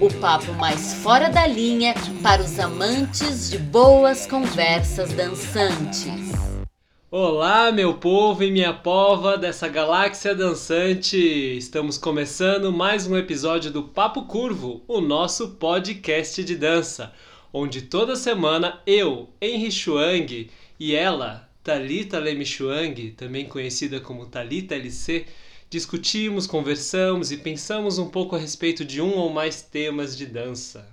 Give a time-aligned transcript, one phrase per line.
[0.00, 1.92] o papo mais fora da linha
[2.22, 6.32] para os amantes de boas conversas dançantes.
[7.10, 11.16] Olá, meu povo e minha pova dessa galáxia dançante!
[11.16, 17.12] Estamos começando mais um episódio do Papo Curvo, o nosso podcast de dança,
[17.52, 24.76] onde toda semana eu, Henry Chuang, e ela, Talita Leme Chuang, também conhecida como Talita
[24.76, 25.26] LC,
[25.70, 30.88] discutimos, conversamos e pensamos um pouco a respeito de um ou mais temas de dança.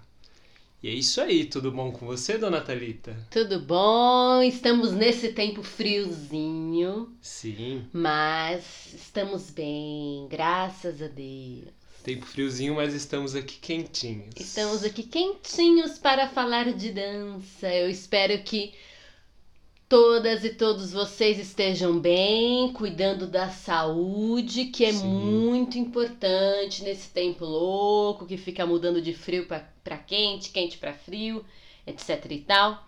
[0.84, 3.18] E é isso aí, tudo bom com você, dona Thalita?
[3.32, 4.44] Tudo bom?
[4.44, 11.73] Estamos nesse tempo friozinho, Sim, mas estamos bem, graças a Deus.
[12.04, 14.36] tempo friozinho, mas estamos aqui quentinhos.
[14.38, 17.73] Estamos aqui quentinhos para falar de dança.
[17.73, 18.72] Eu espero que
[19.88, 25.08] todas e todos vocês estejam bem, cuidando da saúde, que é Sim.
[25.08, 31.45] muito importante nesse tempo louco que fica mudando de frio para quente, quente para frio,
[31.86, 32.88] etc e tal.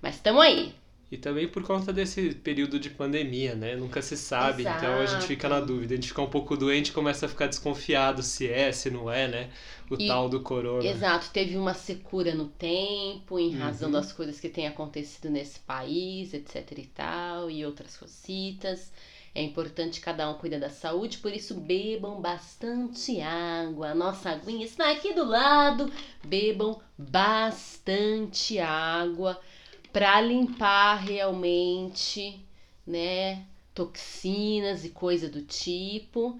[0.00, 0.72] Mas estamos aí.
[1.10, 3.76] E também por conta desse período de pandemia, né?
[3.76, 5.66] Nunca se sabe, então a gente fica na Exato.
[5.66, 5.94] dúvida.
[5.94, 9.10] A gente fica um pouco doente e começa a ficar desconfiado se é, se não
[9.10, 9.50] é, né?
[9.90, 10.84] O E- tal do corona.
[10.88, 13.92] Exato, teve uma secura no tempo em razão Uhum.
[13.92, 18.92] das coisas que têm acontecido nesse país, etc e tal, e outras cositas.
[19.34, 23.88] É importante cada um cuidar da saúde, por isso bebam bastante água.
[23.90, 25.90] A nossa aguinha está aqui do lado.
[26.24, 29.38] Bebam bastante água
[29.96, 32.38] para limpar realmente,
[32.86, 36.38] né, toxinas e coisa do tipo.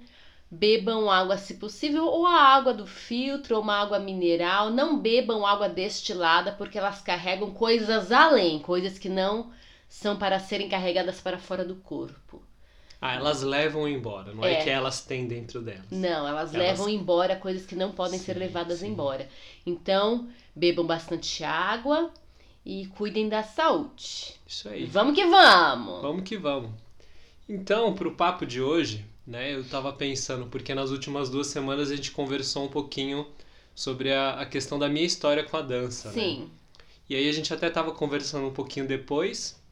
[0.50, 4.69] Bebam água se possível, ou a água do filtro, ou uma água mineral.
[4.69, 9.50] Não bebam água destilada, porque elas carregam coisas além, coisas que não
[9.88, 12.42] são para serem carregadas para fora do corpo.
[13.00, 14.64] Ah, elas levam embora, não é, É.
[14.64, 15.91] que elas têm dentro delas.
[15.91, 18.88] Não, elas, Elas- levam embora coisas que não podem ser Sim, levadas sim.
[18.88, 19.26] embora.
[19.64, 22.12] Então, bebam bastante água
[22.66, 24.34] e cuidem da saúde.
[24.47, 24.87] Isso aí.
[24.87, 26.03] Vamos que vamos!
[26.03, 26.72] Vamos que vamos.
[27.49, 31.97] Então, pro papo de hoje, né, eu tava pensando, porque nas últimas duas semanas a
[31.97, 33.25] gente conversou um pouquinho
[33.75, 36.15] sobre a, a questão da minha história com a dança, né?
[36.15, 36.50] Sim,
[37.09, 39.62] E aí a gente até tava conversando um pouquinho depois,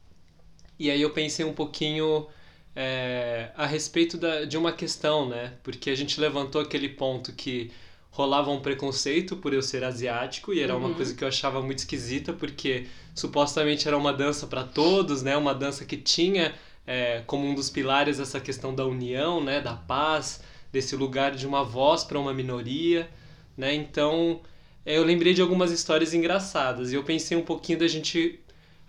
[0.79, 2.27] e aí eu pensei um pouquinho
[2.75, 5.53] é, a respeito da, de uma questão, né?
[5.63, 7.71] Porque a gente levantou aquele ponto que
[8.15, 10.93] rolava um preconceito por eu ser asiático, e era uma Uhum.
[10.95, 15.35] coisa que eu achava muito esquisita, porque supostamente era uma dança para todos, né?
[15.35, 16.53] Uma dança que tinha
[16.87, 19.59] é, como um dos pilares essa questão da união, né?
[19.61, 23.09] Da paz, desse lugar de uma voz para uma minoria,
[23.57, 23.73] né?
[23.73, 24.39] Então
[24.85, 28.39] eu lembrei de algumas histórias engraçadas e eu pensei um pouquinho da gente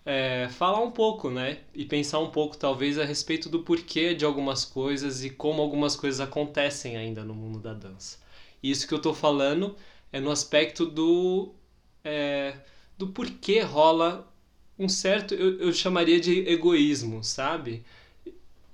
[0.05, 1.59] é, falar um pouco, né?
[1.75, 5.97] E pensar um pouco, talvez, a respeito do porquê de algumas coisas e como algumas
[5.97, 8.19] coisas acontecem ainda no mundo da dança.
[8.63, 9.77] Isso que eu tô falando
[10.13, 11.55] é no aspecto do.
[12.05, 12.55] é,
[12.99, 14.33] do porquê rola
[14.79, 15.35] um certo.
[15.35, 17.85] Eu, eu chamaria de egoísmo, sabe?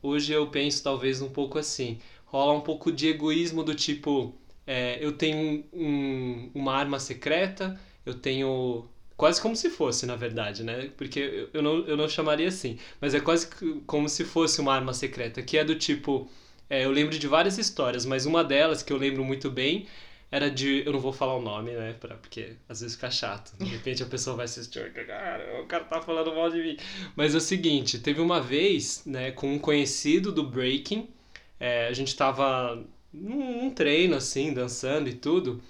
[0.02, 1.98] Hoje eu penso talvez um pouco assim.
[2.26, 4.34] Rola um pouco de egoísmo do tipo.
[4.66, 8.86] é, eu tenho um- uma arma secreta, eu tenho.
[9.16, 10.88] Quase como se fosse, na verdade, né?
[10.96, 12.78] Porque eu- não, eu não chamaria assim.
[13.00, 13.48] Mas é quase
[13.86, 16.28] como se fosse uma arma secreta, que é do tipo.
[16.72, 19.86] É, eu lembro de várias histórias, mas uma delas que eu lembro muito bem
[20.30, 20.82] era de.
[20.86, 21.92] Eu não vou falar o nome, né?
[22.00, 23.52] Pra, porque às vezes fica chato.
[23.58, 24.90] De repente a pessoa vai assistir.
[24.90, 26.78] Cara, o cara tá falando mal de mim.
[27.14, 31.10] Mas é o seguinte: teve uma vez, né, com um conhecido do breaking.
[31.60, 35.62] é, a gente tava num, num treino, assim, dançando e tudo.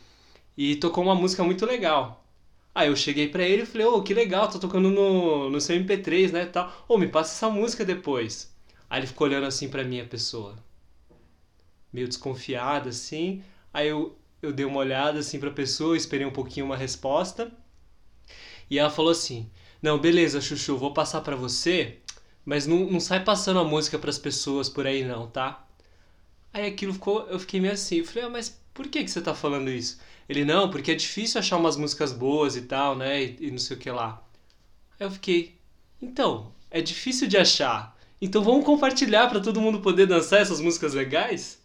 [0.57, 2.25] E tocou uma música muito legal.
[2.73, 5.77] Aí eu cheguei pra ele e falei, ô, que legal, tô tocando no, no seu
[5.77, 6.73] MP3, né, tal.
[6.89, 8.55] Ô, me passa essa música depois.
[8.89, 10.57] Aí ele ficou olhando assim pra mim, a pessoa.
[11.93, 13.43] Meio desconfiada, assim.
[13.73, 17.53] Aí eu, eu dei uma olhada, assim, pra pessoa, esperei um pouquinho uma resposta.
[18.71, 19.51] E ela falou assim,
[19.83, 21.99] não, beleza, Chuchu, vou passar pra você,
[22.45, 25.67] mas não, não sai passando a música pras pessoas por aí não, tá?
[26.53, 29.21] Aí aquilo ficou, eu fiquei meio assim, eu falei, ah, mas por que que você
[29.21, 30.01] tá falando isso?
[30.29, 33.59] Ele, não, porque é difícil achar umas músicas boas e tal, né, e, e não
[33.59, 34.23] sei o que lá.
[34.99, 35.57] Aí eu fiquei,
[36.01, 40.95] então, é difícil de achar, então vamos compartilhar pra todo mundo poder dançar essas músicas
[40.95, 41.62] legais?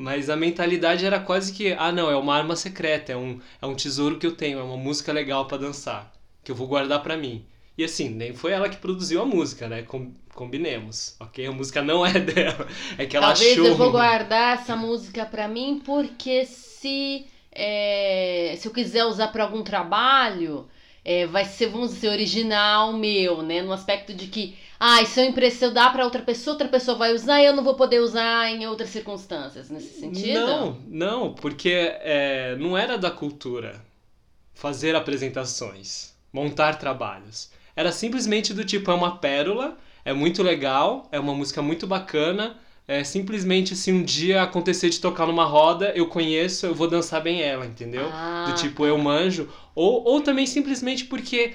[0.00, 3.66] Mas a mentalidade era quase que, ah não, é uma arma secreta, é um, é
[3.66, 6.12] um tesouro que eu tenho, é uma música legal pra dançar,
[6.44, 7.44] que eu vou guardar pra mim.
[7.76, 9.82] E assim, nem foi ela que produziu a música, né?
[9.82, 11.46] Com, combinemos, ok?
[11.46, 12.68] A música não é dela.
[12.96, 13.66] É que ela Talvez achou.
[13.66, 19.42] eu vou guardar essa música pra mim, porque se, é, se eu quiser usar pra
[19.44, 20.68] algum trabalho,
[21.04, 23.62] é, vai ser, vamos dizer, original meu, né?
[23.62, 27.12] No aspecto de que, ah, se eu impressão dá pra outra pessoa, outra pessoa vai
[27.12, 30.34] usar e eu não vou poder usar em outras circunstâncias, nesse sentido?
[30.34, 31.70] Não, não, porque
[32.00, 33.82] é, não era da cultura
[34.54, 37.50] fazer apresentações, montar trabalhos.
[37.74, 42.56] Era simplesmente do tipo, é uma pérola, é muito legal, é uma música muito bacana,
[42.88, 47.20] é simplesmente se um dia acontecer de tocar numa roda, eu conheço, eu vou dançar
[47.20, 48.08] bem ela, entendeu?
[48.10, 49.48] Ah, do tipo, eu manjo.
[49.74, 51.54] Ou, ou também simplesmente porque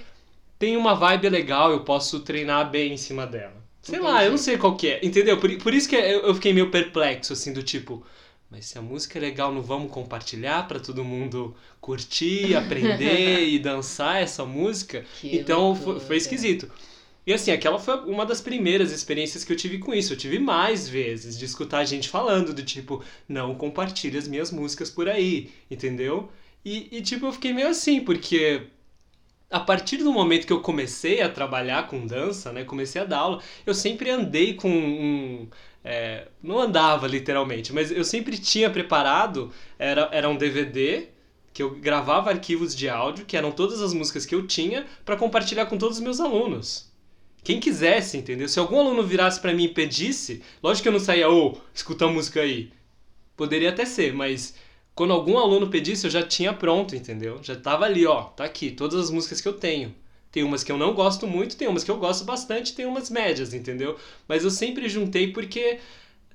[0.63, 3.61] tem uma vibe legal, eu posso treinar bem em cima dela.
[3.81, 4.25] Sei lá, Entendi.
[4.25, 5.37] eu não sei qual que é, entendeu?
[5.37, 8.01] Por, por isso que eu, fiquei meio perplexo, assim, do tipo...
[8.49, 13.59] Mas se a música é legal, não vamos compartilhar pra todo mundo curtir, aprender e
[13.59, 15.03] dançar essa música?
[15.19, 16.71] que Então foi, foi esquisito.
[17.27, 20.13] E assim, aquela foi uma das primeiras experiências que eu tive com isso.
[20.13, 24.89] Eu tive mais vezes de escutar gente falando do tipo, não compartilhe as minhas músicas
[24.89, 26.31] por aí, entendeu?
[26.63, 28.67] E, e tipo, eu fiquei meio assim, porque
[29.53, 33.19] a partir do momento que eu comecei a trabalhar com dança, né, comecei a dar
[33.19, 35.47] aula, eu sempre andei com um.
[35.83, 41.09] é, não andava literalmente, mas eu sempre tinha preparado, era, era um DVD
[41.53, 45.15] que eu gravava arquivos de áudio, que eram todas as músicas que eu tinha, para
[45.15, 46.91] compartilhar com todos os meus alunos.
[47.43, 48.49] Quem quisesse, entendeu?
[48.49, 52.05] Se algum aluno virasse para mim e pedisse, lógico que eu não saía, ô, escuta
[52.05, 52.71] a música aí.
[53.37, 54.55] Poderia até ser, mas
[54.95, 57.39] quando algum aluno pedisse, eu já tinha pronto, entendeu?
[57.43, 59.93] Já tava ali, ó, tá aqui, todas as músicas que eu tenho.
[60.31, 63.09] Tem umas que eu não gosto muito, tem umas que eu gosto bastante, tem umas
[63.09, 63.97] médias, entendeu?
[64.27, 65.79] Mas eu sempre juntei porque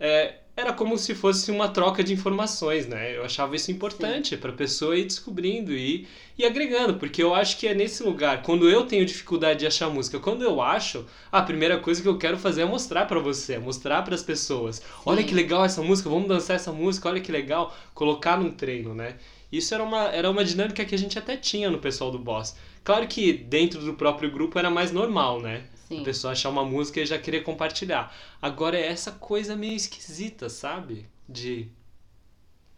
[0.01, 3.17] é, era como se fosse uma troca de informações, né?
[3.17, 6.05] Eu achava isso importante para a pessoa ir descobrindo e,
[6.37, 9.89] e agregando, porque eu acho que é nesse lugar, quando eu tenho dificuldade de achar
[9.89, 13.53] música, quando eu acho, a primeira coisa que eu quero fazer é mostrar para você,
[13.55, 14.83] é mostrar para as pessoas.
[15.07, 18.93] Olha que legal essa música, vamos dançar essa música, olha que legal, colocar num treino,
[18.93, 19.15] né?
[19.53, 22.57] Isso era uma, era uma dinâmica que a gente até tinha no pessoal do Boss.
[22.83, 25.63] Claro que dentro do próprio grupo era mais normal, né?
[25.89, 26.03] Sim.
[26.03, 28.15] A pessoa achar uma música e já querer compartilhar.
[28.43, 31.07] Agora é essa coisa meio esquisita, sabe?
[31.27, 31.69] De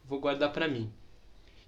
[0.09, 0.91] vou guardar pra mim.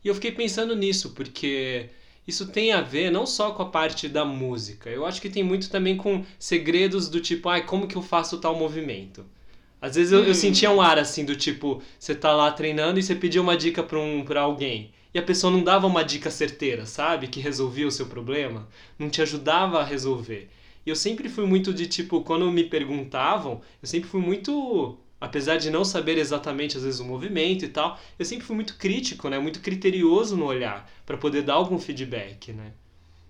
[0.05, 1.91] E eu fiquei pensando nisso, porque
[2.27, 4.89] isso tem a ver não só com a parte da música.
[4.89, 8.39] Eu acho que tem muito também com segredos do tipo, ai, como que eu faço
[8.39, 9.25] tal movimento?
[9.81, 10.35] Às vezes eu, eu Hum.
[10.35, 13.83] sentia um ar assim do tipo, você tá lá treinando e você pediu uma dica
[13.83, 14.93] pra, um, pra alguém.
[15.13, 17.27] E a pessoa não dava uma dica certeira, sabe?
[17.27, 18.69] Que resolvia o seu problema.
[18.99, 20.49] Não te ajudava a resolver.
[20.85, 24.99] E eu sempre fui muito de tipo, quando me perguntavam, eu sempre fui muito.
[25.21, 28.77] Apesar de não saber exatamente às vezes o movimento e tal, eu sempre fui muito
[28.77, 29.39] crítico, né?
[29.39, 32.73] Muito criterioso no olhar para poder dar algum feedback, né?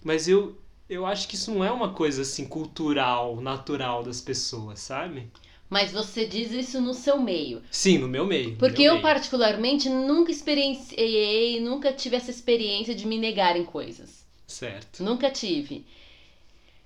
[0.02, 0.56] Mas eu
[0.88, 5.30] eu acho que isso não é uma coisa assim cultural, natural das pessoas, sabe?
[5.70, 7.62] Mas você diz isso no seu meio.
[7.70, 8.56] Sim, no meu meio.
[8.56, 9.02] Porque meu eu, meio.
[9.02, 14.26] particularmente, nunca experienciei, nunca tive essa experiência de me negar em coisas.
[14.46, 15.02] Certo.
[15.02, 15.86] Nunca tive.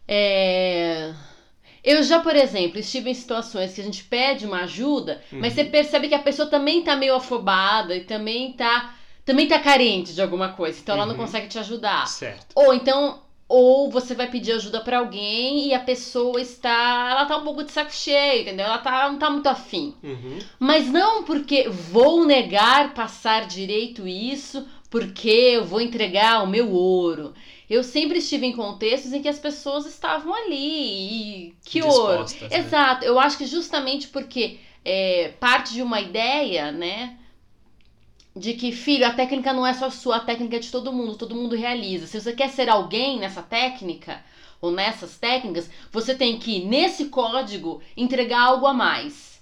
[0.08, 1.12] É,
[1.85, 5.64] Eu já, por exemplo, estive em situações que a gente pede uma ajuda, mas Uhum.
[5.64, 8.93] você percebe que a pessoa também tá meio afobada e também tá,
[9.25, 11.20] também tá carente de alguma coisa, então ela não Uhum.
[11.20, 12.08] consegue te ajudar.
[12.08, 12.47] Certo.
[12.56, 17.37] Ou então, ou você vai pedir ajuda pra alguém e a pessoa está, ela tá
[17.37, 18.67] um pouco de saco cheio, entendeu?
[18.67, 19.94] Ela tá, não tá muito afim.
[20.03, 20.39] Uhum.
[20.58, 27.32] Mas não porque vou negar passar direito isso, porque eu vou entregar o meu ouro.
[27.69, 32.25] Eu sempre estive em contextos em que as pessoas estavam ali e que ouro.
[32.41, 32.58] Né?
[32.58, 33.05] Exato.
[33.05, 37.19] Eu acho que justamente porque é, parte de uma ideia, né?
[38.37, 41.17] De que, filho, a técnica não é só sua, a técnica é de todo mundo,
[41.17, 42.06] todo mundo realiza.
[42.06, 44.23] Se você quer ser alguém nessa técnica
[44.61, 49.35] ou nessas técnicas, você tem que, nesse código, entregar algo a mais.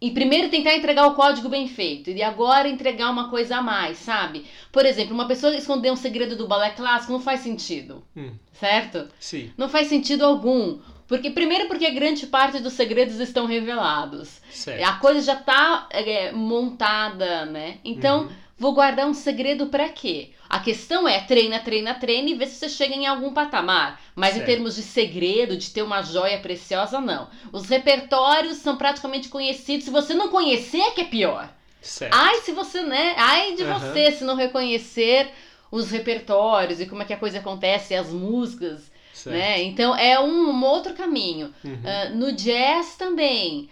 [0.00, 2.10] E primeiro tentar entregar o código bem feito.
[2.10, 4.44] E agora entregar uma coisa a mais, sabe?
[4.70, 8.04] Por exemplo, uma pessoa esconder um segredo do balé clássico não faz sentido.
[8.16, 8.32] Hum.
[8.52, 9.08] Certo?
[9.18, 10.78] Sim, Não faz sentido algum.
[11.06, 14.40] Porque, primeiro, porque grande parte dos segredos estão revelados.
[14.50, 14.84] certo.
[14.84, 17.78] A coisa já tá é, montada, né?
[17.84, 18.28] Então, Uhum.
[18.58, 20.30] Vou guardar um segredo pra quê?
[20.48, 24.00] A questão é treina, treina, treina e vê se você chega em algum patamar.
[24.14, 24.46] Mas em Certo.
[24.46, 27.28] termos de segredo, de ter uma joia preciosa, não.
[27.52, 29.84] Os repertórios são praticamente conhecidos.
[29.84, 31.52] Se você não conhecer, é que é pior.
[31.80, 32.14] Certo.
[32.14, 33.14] Ai, se você, né?
[33.18, 33.78] Ai de Aham.
[33.78, 35.30] você se não reconhecer
[35.70, 39.36] os repertórios e como é que a coisa acontece, as músicas, certo.
[39.36, 39.60] né?
[39.62, 41.52] Então é um, um outro caminho.
[41.64, 41.82] Uhum.
[41.84, 43.68] Ah, no jazz também.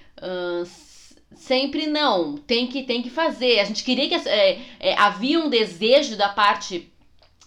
[0.63, 0.92] s-
[1.37, 2.37] sempre não.
[2.37, 3.61] Tem que, tem que fazer.
[3.61, 4.29] A gente queria que.
[4.29, 6.93] é, é, havia um desejo da parte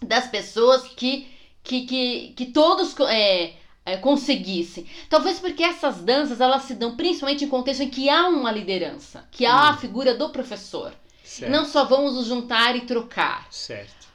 [0.02, 1.28] das pessoas que,
[1.64, 2.96] que, que, que todos.
[3.02, 3.54] é,
[3.86, 4.88] é, conseguissem.
[5.10, 9.28] Talvez porque essas danças elas se dão principalmente em contexto em que há uma liderança,
[9.32, 9.78] que há a Hum.
[9.78, 10.92] figura do professor.
[11.24, 11.52] Certo.
[11.52, 13.48] Não só vamos nos juntar e trocar.
[13.52, 14.08] Certo.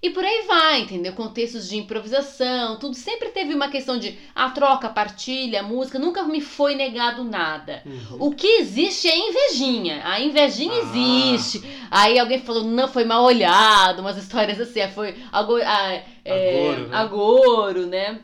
[0.00, 1.12] E por aí vai, entendeu?
[1.12, 6.40] Contextos de improvisação, tudo sempre teve uma questão de a troca, partilha, música, nunca me
[6.40, 7.82] foi negado nada.
[7.84, 8.28] Uhum.
[8.28, 10.00] O que existe é invejinha.
[10.04, 10.78] A invejinha Ah.
[10.78, 11.62] existe.
[11.90, 15.92] Aí alguém falou, não, foi mal olhado, umas histórias assim, foi ago, ah,
[16.24, 16.96] é, né?
[17.86, 18.20] né?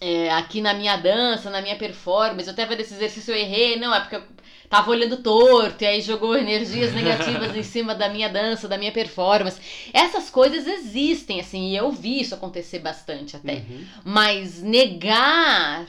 [0.00, 3.76] É, aqui na minha dança, na minha performance, eu até vendo esse exercício eu errei,
[3.76, 4.22] não, é porque eu
[4.68, 8.92] tava olhando torto e aí jogou energias negativas em cima da minha dança, da minha
[8.92, 9.60] performance.
[9.92, 13.54] Essas coisas existem, assim, e eu vi isso acontecer bastante até.
[13.54, 13.86] Uhum.
[14.04, 15.86] Mas negar.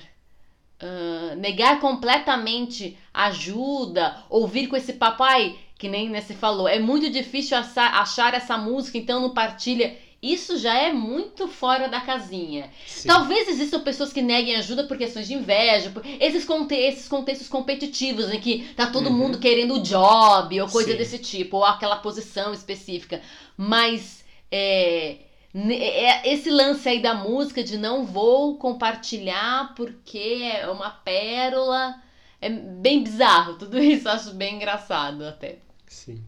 [0.81, 6.79] ah, negar completamente ajuda, ouvir com esse papo, ai, que nem né, você falou, é
[6.79, 9.98] muito difícil achar, achar essa música, então não partilha.
[10.21, 12.69] Isso já é muito fora da casinha.
[12.85, 13.07] Sim.
[13.07, 17.47] Talvez existam pessoas que neguem ajuda por questões de inveja, por esses, conte esses contextos
[17.47, 19.13] competitivos em que tá todo Uhum.
[19.17, 20.97] mundo querendo o job ou coisa Sim.
[20.97, 23.21] desse tipo, ou aquela posição específica.
[23.55, 25.19] Mas é,
[25.53, 31.95] ne- é- esse lance aí da música de não vou compartilhar porque é uma pérola.
[32.41, 35.59] É bem bizarro, tudo isso acho bem engraçado até.
[35.88, 36.21] Sim.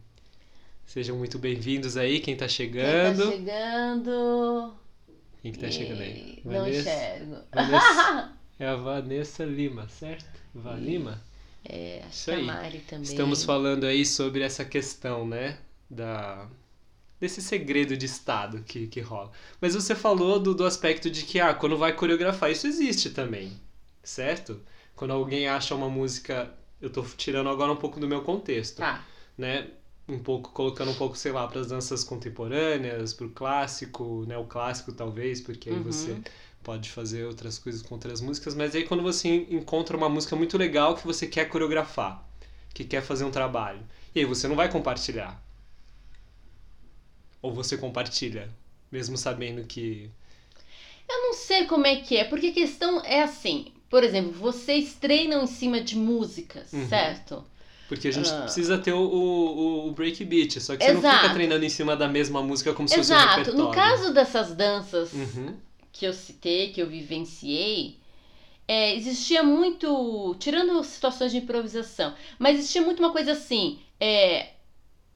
[0.91, 3.23] Sejam muito bem-vindos aí, quem tá Quem chegando.
[3.25, 4.73] tá chegando.
[5.41, 6.41] Quem que tá chegando aí?
[6.43, 6.79] E- Não Vanessa?
[6.81, 7.35] enxergo.
[7.53, 8.33] Vanessa.
[8.59, 10.25] É a Vanessa Lima, certo?
[10.53, 11.21] Van Lima?
[11.63, 12.39] É, acho que a.
[12.41, 13.03] Mari também.
[13.03, 15.59] Estamos falando aí sobre essa questão, né?
[15.89, 16.49] Da...
[17.21, 19.31] Desse segredo de estado que, que rola.
[19.61, 23.53] Mas você falou do, do aspecto de que, ah, quando vai coreografar, isso existe também,
[24.03, 24.59] certo?
[24.93, 26.51] Quando alguém acha uma música.
[26.81, 29.05] Eu tô tirando agora um pouco do meu contexto, Tá.
[29.37, 29.67] né?
[30.11, 34.37] Um pouco, colocando um pouco, sei lá, para as danças contemporâneas, pro clássico, né?
[34.37, 35.83] O clássico talvez, porque aí Uhum.
[35.83, 36.21] você
[36.63, 40.57] pode fazer outras coisas com outras músicas, mas aí quando você encontra uma música muito
[40.57, 42.23] legal que você quer coreografar,
[42.73, 43.81] que quer fazer um trabalho,
[44.13, 45.41] e aí você não vai compartilhar.
[47.41, 48.49] Ou você compartilha,
[48.91, 50.09] mesmo sabendo que.
[51.09, 53.73] Eu não sei como é que é, porque a questão é assim.
[53.89, 56.87] Por exemplo, vocês treinam em cima de músicas, Uhum.
[56.87, 57.43] certo?
[57.91, 58.43] Porque a gente Ah.
[58.43, 61.17] precisa ter o, o, o breakbeat, só que você não Exato.
[61.23, 63.29] fica treinando em cima da mesma música como se fosse um Exato.
[63.39, 63.65] repertório.
[63.65, 65.55] No caso dessas danças Uhum.
[65.91, 67.97] que eu citei, que eu vivenciei,
[68.65, 70.37] é, existia muito.
[70.39, 73.79] Tirando situações de improvisação, mas existia muito uma coisa assim.
[73.99, 74.51] É,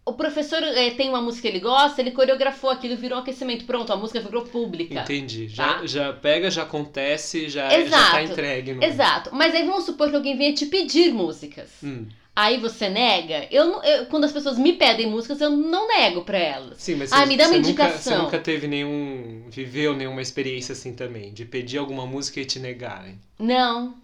[0.05, 3.63] o professor é, tem uma música que ele gosta, ele coreografou aquilo, virou um aquecimento.
[3.63, 4.99] Pronto, a música virou pública.
[4.99, 5.47] Entendi.
[5.47, 5.87] Já, Tá.
[5.87, 8.19] já pega, já acontece, já, já tá Exato.
[8.33, 8.73] entregue.
[8.73, 8.83] No...
[8.83, 9.29] Exato.
[9.33, 11.69] Mas aí vamos supor que alguém venha te pedir músicas.
[11.81, 12.05] Hum.
[12.35, 13.47] Aí você nega.
[13.49, 16.81] Eu, eu- quando as pessoas me pedem músicas, eu não nego pra elas.
[16.81, 18.15] Sim, mas Ah, você, me dá uma você nunca, indicação.
[18.17, 19.45] você nunca teve nenhum.
[19.49, 23.19] viveu nenhuma experiência assim também, de pedir alguma música e te negarem.
[23.39, 23.95] Não.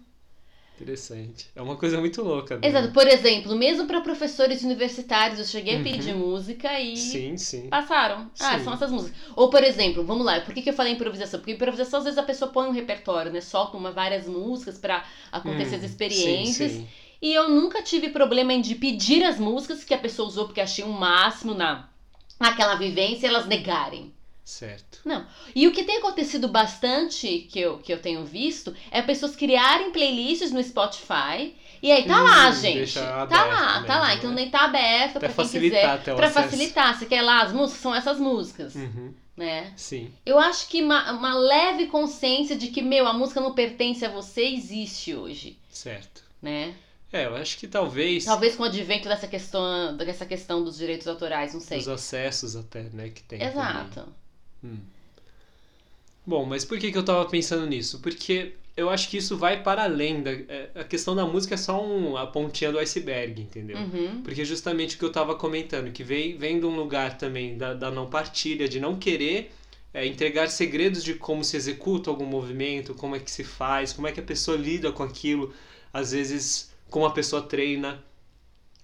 [0.80, 1.46] Interessante.
[1.54, 2.56] É uma coisa muito louca.
[2.58, 2.66] né?
[2.66, 2.90] Exato.
[2.92, 5.80] Por exemplo, mesmo pra professores universitários, eu cheguei Uhum.
[5.80, 7.68] a pedir música e Sim, sim.
[7.68, 8.30] passaram.
[8.40, 8.64] Ah, Sim.
[8.64, 9.16] são essas músicas.
[9.36, 11.38] Ou, por exemplo, vamos lá, por que, que eu falei improvisação?
[11.38, 13.40] Porque improvisação, às vezes, a pessoa põe um repertório, né?
[13.40, 16.72] Solta uma, várias músicas pra acontecer Hum, as experiências.
[16.72, 16.88] Sim, sim.
[17.22, 20.60] E eu nunca tive problema em de pedir as músicas que a pessoa usou porque
[20.60, 21.88] achei um máximo na
[22.40, 24.12] naquela vivência e elas negarem.
[24.44, 24.98] Certo.
[25.54, 29.92] E o que tem acontecido bastante, que eu, que eu tenho visto, é pessoas criarem
[29.92, 31.54] playlists no Spotify.
[31.80, 32.94] E aí tá Hum, lá, gente.
[32.94, 34.06] Tá lá, tá lá.
[34.08, 34.36] mesmo, Então né?
[34.36, 35.94] nem tá aberto Até pra quem facilitar quiser.
[35.94, 36.48] até o Pra acesso.
[36.50, 36.98] facilitar.
[36.98, 39.14] Você quer lá, as músicas são essas músicas, Uhum.
[39.36, 39.72] né?
[39.76, 40.10] Sim.
[40.26, 44.10] Eu acho que uma, uma leve consciência de que, meu, a música não pertence a
[44.10, 46.22] você existe hoje, Certo.
[46.42, 46.74] né?
[47.12, 51.06] É, eu acho que talvez Talvez com o advento dessa questão, dessa questão dos direitos
[51.06, 51.78] autorais, não sei.
[51.78, 53.42] os acessos até, né, que tem.
[53.42, 54.08] Exato.
[54.64, 54.78] Hum.
[56.26, 57.98] Bom, mas por que, que eu tava pensando nisso?
[58.00, 60.30] Porque eu acho que isso vai para além da.
[60.32, 63.76] é, A questão da música é só um, a pontinha do iceberg, entendeu?
[63.76, 64.22] Uhum.
[64.22, 67.74] Porque justamente o que eu tava comentando, que vem, vem de um lugar também da,
[67.74, 69.52] da não partilha, de não querer
[69.92, 74.06] é, entregar segredos de como se executa algum movimento, como é que se faz, como
[74.06, 75.52] é que a pessoa lida com aquilo,
[75.92, 78.04] às vezes como a pessoa treina.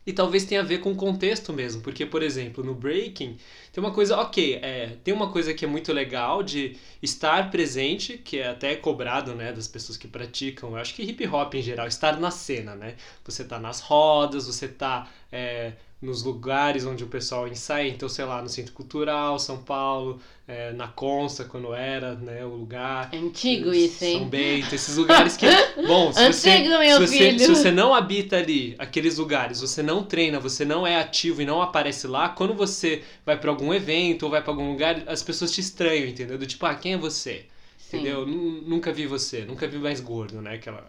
[0.04, 3.36] E talvez tenha a ver com o contexto mesmo, porque, por exemplo, no breaking,
[3.70, 8.16] tem uma coisa, ok, é, tem uma coisa que é muito legal de estar presente,
[8.16, 11.60] que é até cobrado, né, das pessoas que praticam, eu acho que hip hop em
[11.62, 12.96] geral, estar na cena, né?
[13.22, 18.24] Você tá nas rodas, você tá é, nos lugares onde o pessoal ensaia, então, sei
[18.24, 23.08] lá, no Centro Cultural, São Paulo, é, na Consta, quando era, né, o lugar.
[23.12, 24.28] É antigo isso, São hein?
[24.28, 25.46] Bento, esses lugares que.
[25.86, 27.38] Bom, se você, Antigo, meu se, você, filho.
[27.40, 31.44] se você não habita ali, aqueles lugares, você não treina, você não é ativo e
[31.44, 35.22] não aparece lá, quando você vai pra algum evento ou vai pra algum lugar, as
[35.22, 36.38] pessoas te estranham, entendeu?
[36.38, 37.46] Do tipo, ah, quem é você?
[37.88, 38.26] entendeu?
[38.26, 40.54] Nu- Nunca vi você, nunca vi mais gordo, né?
[40.54, 40.84] Aquela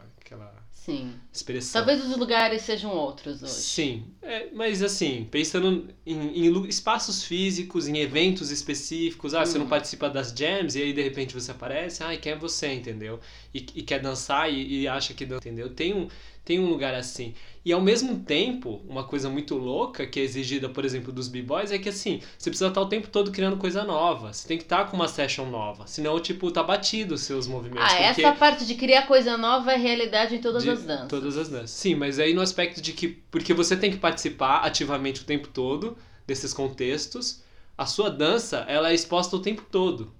[0.89, 1.13] Sim.
[1.31, 1.81] expressão.
[1.81, 3.53] Talvez os lugares sejam outros hoje.
[3.53, 9.65] Sim, é, mas assim, pensando em, em espaços físicos, em eventos específicos, ah, você não
[9.65, 9.69] Hum.
[9.69, 13.19] participa das jams e aí de repente você aparece, ah, e quem é você, entendeu?
[13.53, 15.69] E, e quer dançar e, e acha que dança, entendeu?
[15.69, 16.07] Tem um,
[16.49, 17.35] tem um lugar assim.
[17.63, 21.71] E ao mesmo tempo, uma coisa muito louca que é exigida, por exemplo, dos b-boys
[21.71, 24.33] é que assim, você precisa estar o tempo todo criando coisa nova.
[24.33, 27.83] Você tem que estar com uma session nova, senão, tipo, tá batido os seus movimentos.
[27.83, 31.07] Ah, porque- essa parte de criar coisa nova é realidade em todas as danças.
[31.07, 31.69] Todas as danças.
[31.69, 33.09] Sim, mas aí no aspecto de que.
[33.29, 37.43] Porque você tem que participar ativamente o tempo todo desses contextos.
[37.77, 40.11] A sua dança, ela é exposta o tempo todo.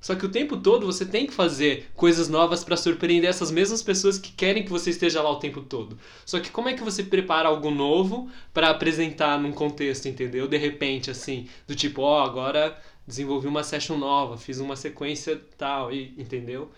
[0.00, 3.82] Só que o tempo todo você tem que fazer coisas novas pra surpreender essas mesmas
[3.82, 5.98] pessoas que querem que você esteja lá o tempo todo.
[6.24, 10.46] Só que como é que você prepara algo novo pra apresentar num contexto, entendeu?
[10.46, 15.92] De repente, assim, do tipo, ó, agora desenvolvi uma session nova, fiz uma sequência tal,
[15.92, 16.70] e, entendeu?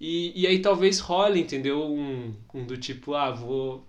[0.00, 1.82] E, e aí talvez role, entendeu?
[1.84, 3.84] Um, um do tipo, ah, vou.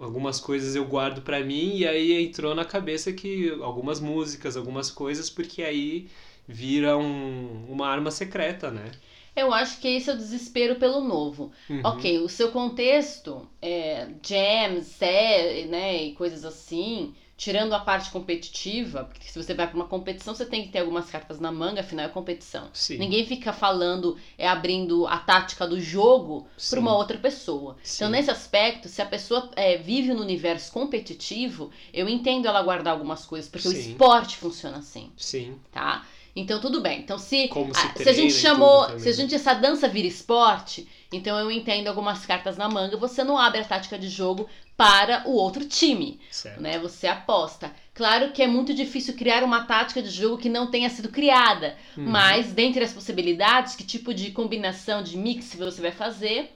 [0.00, 4.90] Algumas coisas eu guardo pra mim, e aí entrou na cabeça que algumas músicas, algumas
[4.90, 6.08] coisas, porque aí
[6.46, 8.90] vira um, uma arma secreta, né?
[9.36, 11.50] Eu acho que esse é o desespero pelo novo.
[11.68, 11.80] Uhum.
[11.82, 19.04] Ok, o seu contexto, é, jams, sé, né, e coisas assim, tirando a parte competitiva,
[19.04, 21.80] porque se você vai para uma competição, você tem que ter algumas cartas na manga,
[21.80, 22.70] afinal é competição.
[22.72, 22.96] Sim.
[22.96, 27.76] Ninguém fica falando, é abrindo a tática do jogo para uma outra pessoa.
[27.82, 27.96] Sim.
[27.96, 32.92] Então, nesse aspecto, se a pessoa é, vive no universo competitivo, eu entendo ela guardar
[32.92, 33.90] algumas coisas, porque o Sim.
[33.90, 35.58] esporte funciona assim, Sim.
[35.72, 36.06] tá?
[36.36, 37.00] Então, tudo bem.
[37.00, 38.98] Então, se, Como se a, se a gente chamou, também.
[38.98, 43.22] se a gente essa dança vira esporte, então eu entendo algumas cartas na manga, você
[43.22, 46.60] não abre a tática de jogo para o outro time, Certo.
[46.60, 46.76] né?
[46.80, 47.72] Você aposta.
[47.94, 51.76] Claro que é muito difícil criar uma tática de jogo que não tenha sido criada,
[51.96, 52.06] Uhum.
[52.10, 56.52] mas dentre as possibilidades, que tipo de combinação de mix você vai fazer,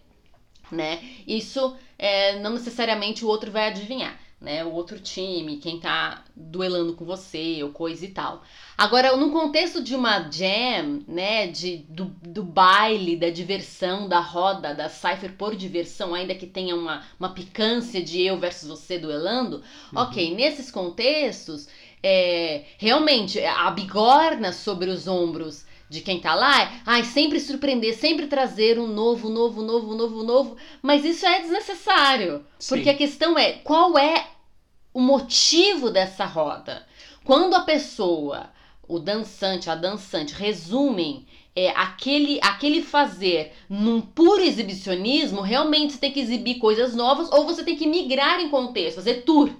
[0.72, 0.98] né?
[1.26, 4.64] Isso é, não necessariamente o outro vai adivinhar, né?
[4.64, 8.42] O outro time, quem tá duelando com você ou coisa e tal.
[8.76, 11.46] Agora, no contexto de uma jam, né?
[11.48, 16.76] De, do, do baile, da diversão, da roda, da cipher por diversão, ainda que tenha
[16.76, 20.00] uma, uma picância de eu versus você duelando, Uhum.
[20.00, 21.68] ok, nesses contextos,
[22.02, 27.96] é, realmente, a bigorna sobre os ombros de quem tá lá é, ai, sempre surpreender,
[27.96, 32.76] sempre trazer um novo, novo, novo, novo, novo, mas isso é desnecessário, Sim.
[32.76, 34.26] porque a questão é, qual é
[34.92, 36.86] o motivo dessa roda?
[37.24, 38.50] Quando a pessoa,
[38.86, 46.12] o dançante, a dançante, resumem é, aquele, aquele fazer num puro exibicionismo, realmente você tem
[46.12, 49.50] que exibir coisas novas ou você tem que migrar em contexto, fazer tour,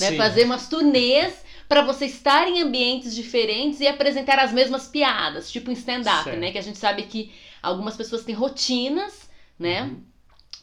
[0.00, 0.16] né?
[0.16, 5.70] Fazer umas turnês para você estar em ambientes diferentes e apresentar as mesmas piadas, tipo
[5.70, 6.52] em stand-up, né?
[6.52, 9.82] Que a gente sabe que algumas pessoas têm rotinas, né?
[9.82, 10.02] Uhum.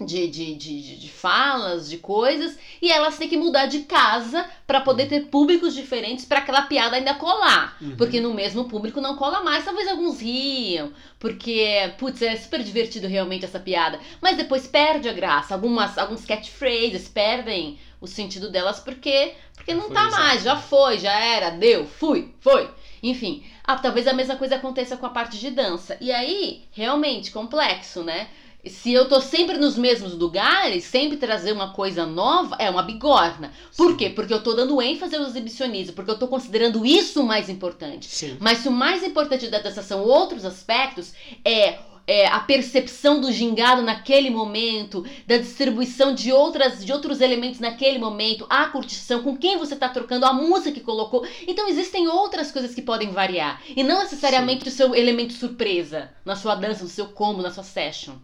[0.05, 4.81] De, de, de, de- falas, de coisas, e elas têm que mudar de casa para
[4.81, 7.77] poder ter públicos diferentes para aquela piada ainda colar.
[7.79, 7.95] Uhum.
[7.97, 9.63] Porque no mesmo público não cola mais.
[9.63, 13.99] Talvez alguns riam, porque, putz, é super divertido realmente essa piada.
[14.19, 15.53] Mas depois perde a graça.
[15.53, 20.43] Algumas, alguns catchphrases perdem o sentido delas porque, porque não Foi, tá mais.
[20.43, 22.69] Já foi, já era, deu, fui, foi.
[23.03, 25.97] Enfim, ah, talvez a mesma coisa aconteça com a parte de dança.
[26.01, 28.27] E aí, realmente, complexo, né?
[28.65, 33.51] Se eu tô sempre nos mesmos lugares, sempre trazer uma coisa nova, é uma bigorna.
[33.75, 33.97] Por Sim.
[33.97, 34.09] quê?
[34.11, 38.05] Porque eu tô dando ênfase ao exibicionismo, porque eu tô considerando isso o mais importante.
[38.05, 38.37] Sim.
[38.39, 41.11] Mas se o mais importante da dança são outros aspectos,
[41.43, 47.59] é, é a percepção do gingado naquele momento, da distribuição de, outras, de outros elementos
[47.59, 51.25] naquele momento, a curtição, com quem você está trocando, a música que colocou.
[51.47, 53.61] Então existem outras coisas que podem variar.
[53.67, 57.63] E não necessariamente o seu elemento surpresa na sua dança, no seu combo, na sua
[57.63, 58.15] session.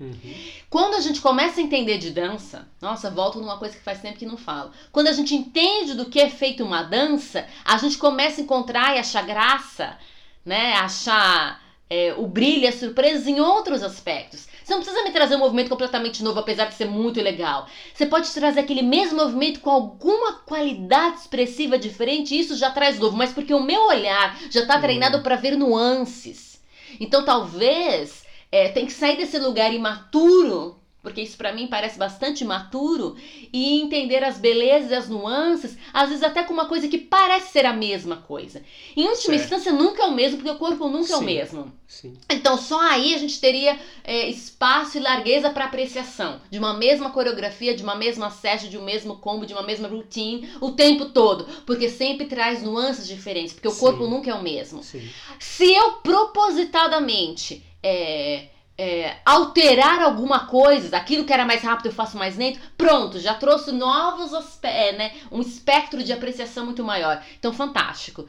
[0.00, 0.34] Uhum.
[0.68, 4.18] Quando a gente começa a entender de dança, nossa, volto numa coisa que faz tempo
[4.18, 4.72] que não falo.
[4.90, 8.96] Quando a gente entende do que é feito uma dança, a gente começa a encontrar
[8.96, 9.96] e achar graça,
[10.44, 10.72] né?
[10.74, 11.61] Achar
[11.92, 14.48] é, o brilho e a surpresa em outros aspectos.
[14.64, 17.66] Você não precisa me trazer um movimento completamente novo, apesar de ser muito legal.
[17.92, 22.98] Você pode trazer aquele mesmo movimento com alguma qualidade expressiva diferente, e isso já traz
[22.98, 26.58] novo, mas porque o meu olhar já está treinado para ver nuances.
[26.98, 32.44] Então talvez é, tem que sair desse lugar imaturo, porque isso pra mim parece bastante
[32.44, 33.16] imaturo,
[33.52, 37.50] e entender as belezas e as nuances, às vezes até com uma coisa que parece
[37.50, 38.62] ser a mesma coisa.
[38.96, 39.42] Em última Certo.
[39.42, 41.24] instância, nunca é o mesmo, porque o corpo nunca é o Sim.
[41.24, 41.72] mesmo.
[41.88, 42.14] Sim.
[42.30, 47.10] Então só aí a gente teria é, espaço e largueza para apreciação de uma mesma
[47.10, 51.06] coreografia, de uma mesma session, de um mesmo combo, de uma mesma routine o tempo
[51.06, 53.80] todo, porque sempre traz nuances diferentes, porque o Sim.
[53.80, 54.82] corpo nunca é o mesmo.
[54.82, 55.06] Sim.
[55.38, 58.46] Se eu propositadamente é,
[58.84, 63.32] é, alterar alguma coisa, aquilo que era mais rápido eu faço mais lento, pronto, já
[63.32, 64.32] trouxe novos
[64.64, 67.22] é, né, um espectro de apreciação muito maior.
[67.38, 68.26] Então, fantástico.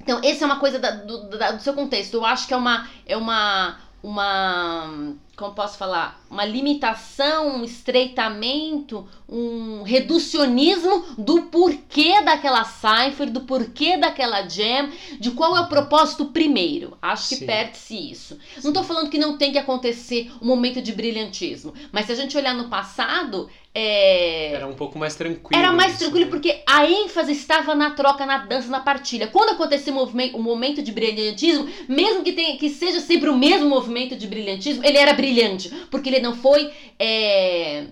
[0.00, 2.14] Então, essa é uma coisa da, do, da, do seu contexto.
[2.14, 9.08] Eu acho que é uma, é uma, uma como posso falar, uma limitação, um estreitamento,
[9.28, 16.26] um reducionismo do porquê daquela cipher, do porquê daquela jam, de qual é o propósito
[16.26, 16.98] primeiro.
[17.00, 18.34] Acho que perde-se isso.
[18.34, 18.60] Sim.
[18.64, 22.16] Não estou falando que não tem que acontecer um momento de brilhantismo, mas se a
[22.16, 24.52] gente olhar no passado, é...
[24.52, 25.60] Era um pouco mais tranquilo.
[25.60, 26.30] Era mais isso, tranquilo né?
[26.30, 29.26] porque a ênfase estava na troca, na dança, na partilha.
[29.26, 33.36] Quando acontecer o movimento, um momento de brilhantismo, mesmo que, tenha, que seja sempre o
[33.36, 36.72] mesmo movimento de brilhantismo, ele era brilhante, porque ele não foi.
[36.98, 37.86] É...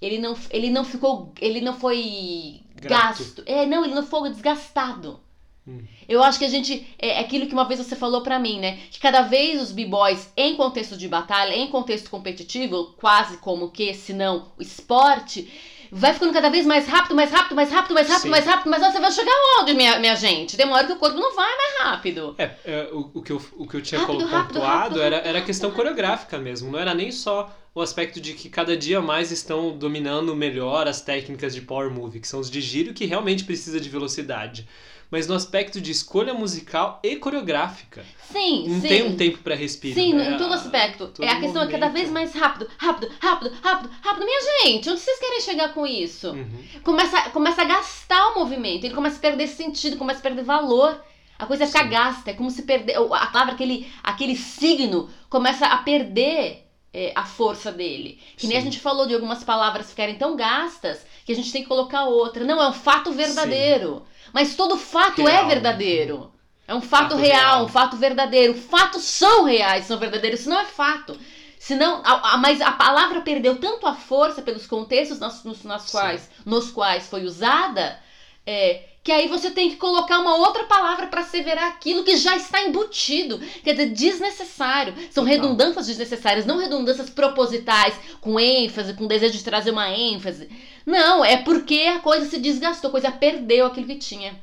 [0.00, 1.32] Ele não, ele não ficou.
[1.40, 3.18] Ele não foi Grato.
[3.18, 3.42] gasto.
[3.46, 5.20] É, não, ele não foi desgastado.
[5.66, 5.82] Hum.
[6.08, 6.86] Eu acho que a gente.
[6.98, 8.78] É, é aquilo que uma vez você falou para mim, né?
[8.90, 13.92] Que cada vez os b-boys, em contexto de batalha, em contexto competitivo, quase como que,
[13.92, 15.48] se não, o esporte
[15.90, 18.30] vai ficando cada vez mais rápido, mais rápido, mais rápido, mais rápido, Sim.
[18.30, 20.56] mais rápido, mas você vai chegar onde, minha, minha gente?
[20.68, 22.34] Hora que o corpo não vai mais rápido.
[22.38, 25.38] É, é o, o, que eu, o que eu tinha rápido, pontuado rápido, era, era
[25.38, 29.30] a questão coreográfica mesmo, não era nem só o aspecto de que cada dia mais
[29.30, 33.44] estão dominando melhor as técnicas de power move, que são os de giro que realmente
[33.44, 34.66] precisa de velocidade
[35.10, 38.04] mas no aspecto de escolha musical e coreográfica.
[38.30, 38.88] Sim, Não sim.
[38.88, 39.94] tem um tempo para respirar.
[39.94, 40.32] Sim, né?
[40.32, 41.08] em todo aspecto.
[41.08, 44.24] Todo é a questão é cada vez mais rápido, rápido, rápido, rápido, rápido.
[44.24, 46.30] Minha gente, onde vocês querem chegar com isso?
[46.30, 46.64] Uhum.
[46.82, 51.02] Começa, começa a gastar o movimento, ele começa a perder sentido, começa a perder valor.
[51.38, 51.88] A coisa fica Sim.
[51.88, 52.96] gasta, é como se perder.
[52.96, 58.20] A palavra, aquele, aquele signo, começa a perder é, a força dele.
[58.36, 58.48] Que Sim.
[58.48, 61.68] nem a gente falou de algumas palavras ficarem tão gastas que a gente tem que
[61.68, 62.44] colocar outra.
[62.44, 64.02] Não, é um fato verdadeiro.
[64.04, 64.17] Sim.
[64.32, 65.44] Mas todo fato é real.
[65.44, 66.32] é verdadeiro.
[66.66, 68.54] É um fato, fato real, real, um fato verdadeiro.
[68.54, 71.18] Fatos são reais, são verdadeiros, isso não é fato.
[71.58, 75.90] Senão, a, a, mas a palavra perdeu tanto a força pelos contextos nos, nos, nos
[75.90, 77.98] quais, nos quais foi usada,
[78.46, 82.36] é, que aí você tem que colocar uma outra palavra para asseverar aquilo que já
[82.36, 83.38] está embutido.
[83.64, 84.92] Quer dizer, desnecessário.
[85.10, 85.24] São Total.
[85.24, 90.50] redundâncias desnecessárias, não redundâncias propositais, com ênfase, com desejo de trazer uma ênfase.
[90.84, 94.38] Não, é porque a coisa se desgastou, a coisa perdeu aquilo que tinha.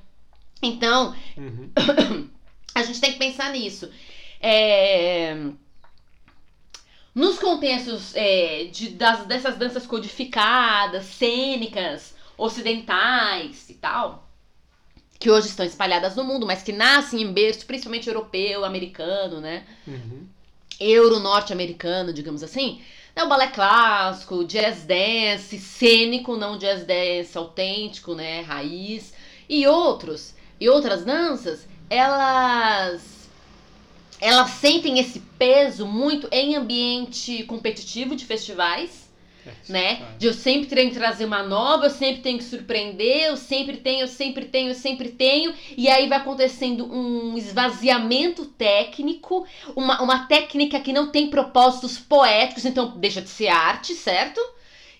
[0.64, 1.70] Então, uhum.
[2.74, 3.88] a gente tem que pensar nisso.
[4.42, 5.38] É...
[7.14, 14.25] Nos contextos é, de, das, dessas danças codificadas, cênicas, ocidentais e tal,
[15.26, 19.64] que hoje estão espalhadas no mundo, mas que nascem em berço, principalmente europeu, americano, né?
[19.88, 20.28] Uhum.
[20.80, 22.80] Euro norte-americano, digamos assim.
[23.16, 29.16] É o balé clássico, jazz dance, cênico, não jazz dance autêntico, né, raiz,
[29.50, 33.02] e outros, e outras danças, elas
[34.22, 39.05] elas sentem esse peso muito em ambiente competitivo de festivais,
[39.46, 40.02] é, né?
[40.18, 43.78] De eu sempre tenho que trazer uma nova, eu sempre tenho que surpreender, eu sempre
[43.78, 45.54] tenho, eu sempre tenho, eu sempre tenho.
[45.78, 52.66] E aí vai acontecendo um esvaziamento técnico, uma, uma técnica que não tem propósitos poéticos,
[52.66, 54.40] então deixa de ser arte, certo?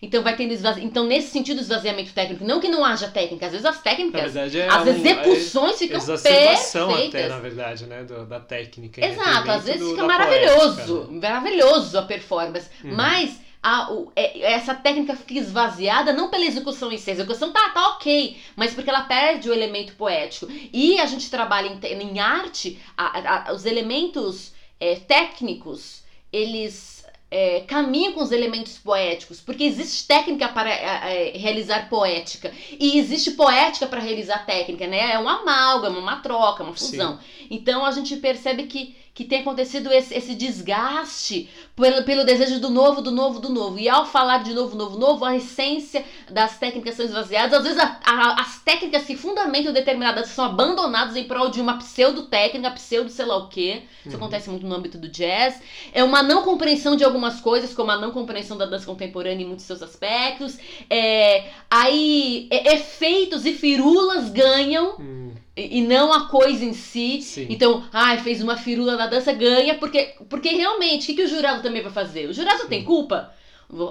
[0.02, 0.84] Então vai tendo esvazi...
[0.84, 4.60] Então, nesse sentido, esvaziamento técnico, não que não haja técnica, às vezes as técnicas, verdade,
[4.60, 7.16] é as um, execuções é, ficam perfeitas.
[7.16, 9.04] até, na verdade, né, do, da técnica.
[9.06, 11.20] Exato, às vezes do, fica maravilhoso, poética, né?
[11.30, 12.96] maravilhoso a performance, uhum.
[12.96, 17.52] mas a, o, é, essa técnica fica esvaziada não pela execução em si, a execução
[17.52, 20.48] tá, tá ok, mas porque ela perde o elemento poético.
[20.72, 27.62] E a gente trabalha em, em arte, a, a, os elementos é, técnicos, eles é,
[27.62, 33.32] caminham com os elementos poéticos, porque existe técnica para é, é realizar poética e existe
[33.32, 35.14] poética para realizar técnica, né?
[35.14, 37.18] É um amálgama, uma troca, uma fusão.
[37.18, 37.48] Sim.
[37.50, 42.70] Então a gente percebe que que tem acontecido esse, esse desgaste pelo, pelo desejo do
[42.70, 43.80] novo, do novo, do novo.
[43.80, 47.54] E ao falar de novo, novo, novo, a essência das técnicas são esvaziadas.
[47.54, 51.78] Às vezes a, a, as técnicas que fundamentam determinadas são abandonadas em prol de uma
[51.78, 53.84] pseudo-técnica, pseudo sei lá o quê.
[54.06, 54.22] Isso uhum.
[54.22, 55.62] acontece muito no âmbito do jazz.
[55.94, 59.48] É uma não compreensão de algumas coisas, como a não compreensão da dança contemporânea em
[59.48, 60.60] muitos seus aspectos.
[60.90, 64.98] É, aí é, efeitos e firulas ganham.
[65.00, 67.22] Uhum e não a coisa em si.
[67.22, 67.48] Sim.
[67.50, 71.24] Então, ai, ah, fez uma firula na dança, ganha, porque, porque realmente, o que, que
[71.24, 72.28] o jurado também vai fazer?
[72.28, 72.68] O jurado Sim.
[72.68, 73.34] tem culpa?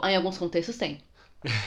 [0.04, 0.98] Em alguns contextos tem.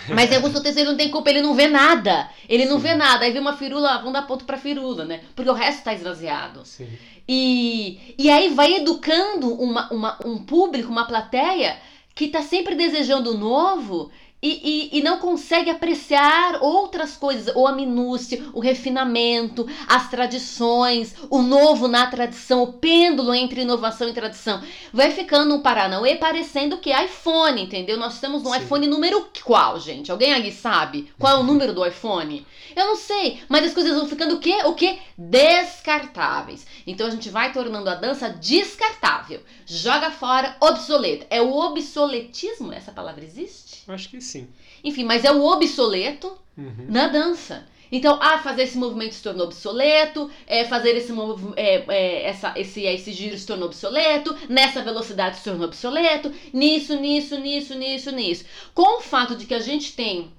[0.09, 2.29] Mas em alguns contextos ele não tem culpa, ele não vê nada.
[2.47, 2.83] Ele não Sim.
[2.83, 3.25] vê nada.
[3.25, 5.21] Aí vê uma firula, vamos dar ponto pra firula, né?
[5.35, 6.65] Porque o resto tá esvaziado.
[6.65, 6.87] Sim.
[7.27, 11.77] E, e aí vai educando uma, uma, um público, uma plateia
[12.15, 14.09] que tá sempre desejando o novo
[14.41, 21.15] e, e, e, não consegue apreciar outras coisas, ou a minúcia, o refinamento, as tradições,
[21.29, 24.61] o novo na tradição, o pêndulo entre inovação e tradição.
[24.93, 27.97] Vai ficando um Paranauê parecendo que é iPhone, entendeu?
[27.97, 28.59] Nós estamos no Sim.
[28.59, 30.11] iPhone número qual, gente?
[30.11, 32.45] Alguém ali sabe qual é o número do iPhone?
[32.75, 34.55] Eu não sei, mas as coisas vão ficando o quê?
[34.65, 34.99] O quê?
[35.17, 36.67] Descartáveis.
[36.85, 39.41] Então a gente vai tornando a dança descartável.
[39.65, 41.25] Joga fora, obsoleta.
[41.29, 42.71] É o obsoletismo?
[42.71, 43.66] Essa palavra existe?
[43.87, 44.47] Acho que sim.
[44.83, 46.85] Enfim, mas é o obsoleto uhum.
[46.89, 47.65] na dança.
[47.91, 51.13] Então, ah, fazer esse movimento se tornou obsoleto, é, fazer esse,
[51.55, 56.99] é, é, essa, esse, esse giro se tornou obsoleto, nessa velocidade se tornou obsoleto, nisso,
[56.99, 58.45] nisso, nisso, nisso, nisso.
[58.73, 60.29] Com o fato de que a gente tem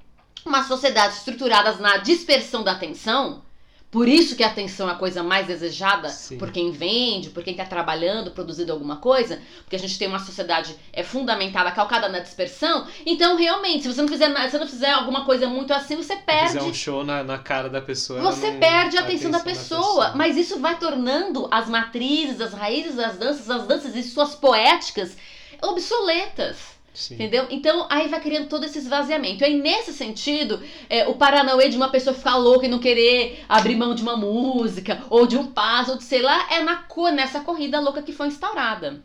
[0.45, 3.43] uma sociedade estruturada na dispersão da atenção,
[3.91, 6.37] por isso que a atenção é a coisa mais desejada Sim.
[6.37, 10.19] por quem vende, por quem está trabalhando, produzindo alguma coisa, porque a gente tem uma
[10.19, 12.87] sociedade é fundamentada, calcada na dispersão.
[13.07, 16.53] Então, realmente, se você não fizer, se não fizer alguma coisa muito assim, você perde.
[16.53, 18.21] Se fizer um show na, na cara da pessoa.
[18.21, 20.17] Você perde a atenção, a atenção da, pessoa, da pessoa.
[20.17, 25.17] Mas isso vai tornando as matrizes, as raízes das danças, as danças e suas poéticas
[25.63, 26.78] obsoletas.
[26.99, 27.15] Sim.
[27.15, 27.47] Entendeu?
[27.49, 29.45] Então aí vai criando todo esse esvaziamento.
[29.45, 33.45] E aí, nesse sentido, é, o Paranauê de uma pessoa ficar louca e não querer
[33.49, 36.85] abrir mão de uma música, ou de um passo, ou de sei lá, é na,
[37.15, 39.01] nessa corrida louca que foi instaurada.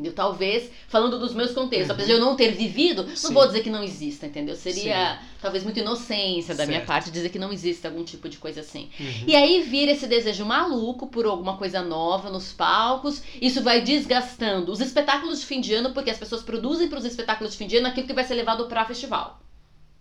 [0.00, 0.14] Entendeu?
[0.14, 1.94] Talvez, falando dos meus contextos, uhum.
[1.94, 3.28] apesar de eu não ter vivido, Sim.
[3.28, 4.56] não vou dizer que não exista, entendeu?
[4.56, 5.26] Seria Sim.
[5.42, 6.68] talvez muita inocência da certo.
[6.70, 8.88] minha parte dizer que não existe algum tipo de coisa assim.
[8.98, 9.24] Uhum.
[9.26, 14.72] E aí vira esse desejo maluco por alguma coisa nova nos palcos, isso vai desgastando
[14.72, 17.66] os espetáculos de fim de ano, porque as pessoas produzem para os espetáculos de fim
[17.66, 19.38] de ano aquilo que vai ser levado para festival.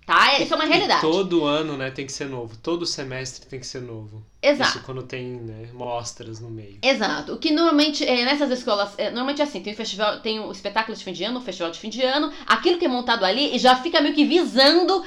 [0.09, 0.39] Tá?
[0.39, 1.05] Isso é uma realidade.
[1.05, 2.57] E todo ano, né, tem que ser novo.
[2.57, 4.25] Todo semestre tem que ser novo.
[4.41, 4.71] Exato.
[4.71, 6.79] Isso quando tem, né, mostras no meio.
[6.81, 7.33] Exato.
[7.33, 10.51] O que normalmente, é, nessas escolas, é, normalmente é assim, tem o festival, tem o
[10.51, 13.23] espetáculo de fim de ano, o festival de fim de ano, aquilo que é montado
[13.23, 15.05] ali e já fica meio que visando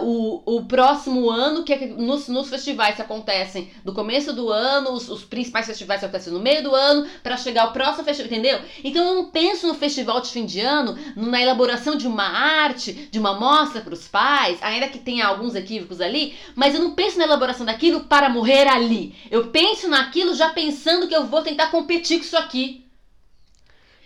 [0.00, 4.92] o, o próximo ano, que é nos, nos festivais que acontecem do começo do ano,
[4.92, 8.32] os, os principais festivais que acontecem no meio do ano, para chegar ao próximo festival,
[8.32, 8.60] entendeu?
[8.82, 13.08] Então eu não penso no festival de fim de ano, na elaboração de uma arte,
[13.10, 16.94] de uma mostra para os pais, ainda que tenha alguns equívocos ali, mas eu não
[16.94, 19.14] penso na elaboração daquilo para morrer ali.
[19.30, 22.81] Eu penso naquilo já pensando que eu vou tentar competir com isso aqui.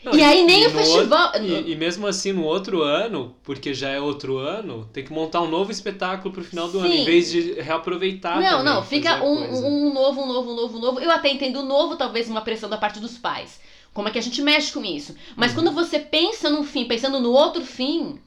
[0.05, 1.27] Não, e, aí nem o festival.
[1.27, 5.13] Outro, e, e, mesmo assim, no outro ano, porque já é outro ano, tem que
[5.13, 6.85] montar um novo espetáculo pro final do Sim.
[6.85, 8.41] ano, em vez de reaproveitar.
[8.41, 11.01] Não, também, não, fica um, um novo, um novo, um novo, um novo.
[11.01, 13.61] Eu até entendo novo, talvez uma pressão da parte dos pais.
[13.93, 15.17] Como é que a gente mexe com isso?
[15.35, 15.63] Mas uhum.
[15.63, 18.21] quando você pensa num fim, pensando no outro fim,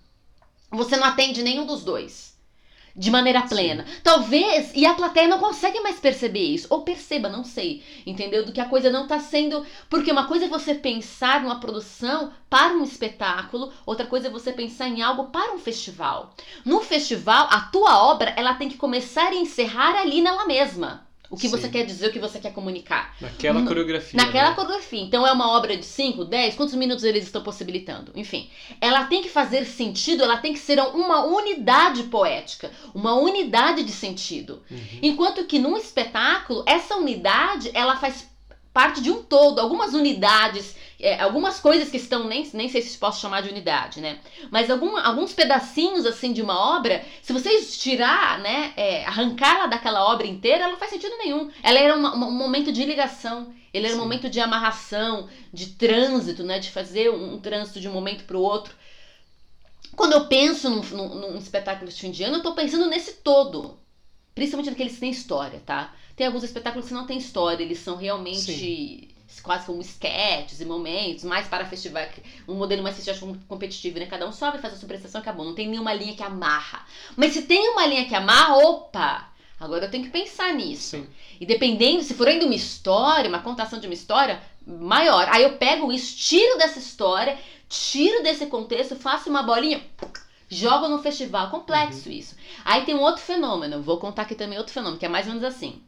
[0.72, 2.29] você não atende nenhum dos dois
[3.00, 3.86] de maneira plena.
[3.88, 4.02] Sim.
[4.04, 8.46] Talvez, e a plateia não consegue mais perceber isso, ou perceba, não sei, entendeu?
[8.46, 9.66] Do que a coisa não está sendo.
[9.90, 14.52] Porque uma coisa é você pensar numa produção para um espetáculo, outra coisa é você
[14.52, 16.34] pensar em algo para um festival.
[16.66, 21.09] No festival, a tua obra ela tem que começar e encerrar ali nela mesma.
[21.30, 21.58] O que Sim.
[21.58, 23.16] você quer dizer, o que você quer comunicar.
[23.22, 24.18] Naquela coreografia.
[24.18, 24.56] Naquela né?
[24.56, 25.02] coreografia.
[25.02, 28.12] Então é uma obra de 5, 10, quantos minutos eles estão possibilitando?
[28.16, 28.50] Enfim,
[28.82, 33.92] ela tem que fazer sentido, ela tem que ser uma unidade poética, uma unidade de
[33.92, 34.64] sentido.
[34.72, 35.00] Uhum.
[35.04, 38.29] Enquanto que num espetáculo, essa unidade, ela faz
[38.74, 42.98] parte de um todo, algumas unidades, é, algumas coisas que estão, nem, nem sei se
[42.98, 44.20] posso chamar de unidade, né?
[44.52, 50.04] Mas algum, alguns pedacinhos, assim, de uma obra, se vocês tirar, né, é, arrancá-la daquela
[50.12, 51.50] obra inteira, ela não faz sentido nenhum.
[51.64, 54.00] Ela era uma, uma, um momento de ligação, ele era Sim.
[54.00, 58.26] um momento de amarração, de trânsito, né, de fazer um, um trânsito de um momento
[58.26, 58.76] para o outro.
[59.96, 63.14] Quando eu penso num, num, num espetáculo de fim de ano, eu tô pensando nesse
[63.14, 63.78] todo.
[64.36, 65.94] Principalmente naqueles que têm história, tá?
[66.20, 69.08] Tem alguns espetáculos que não têm história, eles são realmente Sim.
[69.42, 72.04] quase como sketches e momentos, mais para festival,
[72.46, 74.06] um modelo mais festival competitivo, né?
[74.06, 75.46] Cada um sobe, faz a sua prestação, acabou.
[75.46, 76.86] Não tem nenhuma linha que amarra.
[77.16, 79.30] Mas se tem uma linha que amarra, opa!
[79.58, 80.98] Agora eu tenho que pensar nisso.
[80.98, 81.08] Sim.
[81.40, 85.26] E dependendo, se for ainda uma história, uma contação de uma história, maior.
[85.30, 89.82] Aí eu pego isso, tiro dessa história, tiro desse contexto, faço uma bolinha,
[90.50, 91.50] jogo no festival.
[91.50, 92.16] Complexo uhum.
[92.16, 92.36] isso.
[92.66, 95.34] Aí tem um outro fenômeno, vou contar aqui também outro fenômeno, que é mais ou
[95.34, 95.82] menos assim.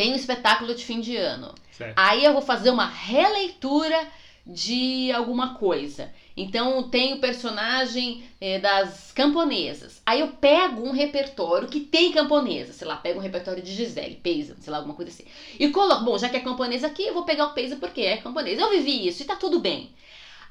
[0.00, 1.54] Tem um espetáculo de fim de ano.
[1.72, 1.92] Certo.
[1.94, 4.08] Aí eu vou fazer uma releitura
[4.46, 6.10] de alguma coisa.
[6.34, 10.00] Então tem o personagem é, das camponesas.
[10.06, 14.14] Aí eu pego um repertório que tem camponesa, sei lá, pego um repertório de Gisele,
[14.22, 15.26] Peisa, sei lá, alguma coisa assim.
[15.58, 18.16] E coloco, bom, já que é camponesa aqui, eu vou pegar o Peisa porque é
[18.16, 18.62] camponesa.
[18.62, 19.90] Eu vivi isso e tá tudo bem.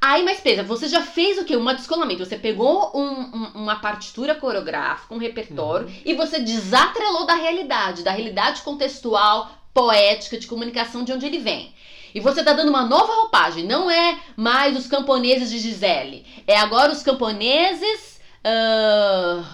[0.02, 1.58] Aí, mas pensa, você já fez o quê?
[1.58, 2.26] Um descolamento.
[2.26, 5.94] Você pegou um, um, uma partitura coreográfica, um repertório, uhum.
[6.06, 11.74] e você desatrelou da realidade, da realidade contextual, poética, de comunicação de onde ele vem.
[12.16, 13.66] E você tá dando uma nova roupagem.
[13.66, 16.26] Não é mais os camponeses de Gisele.
[16.48, 18.20] É agora os camponeses.
[18.40, 19.46] Uh,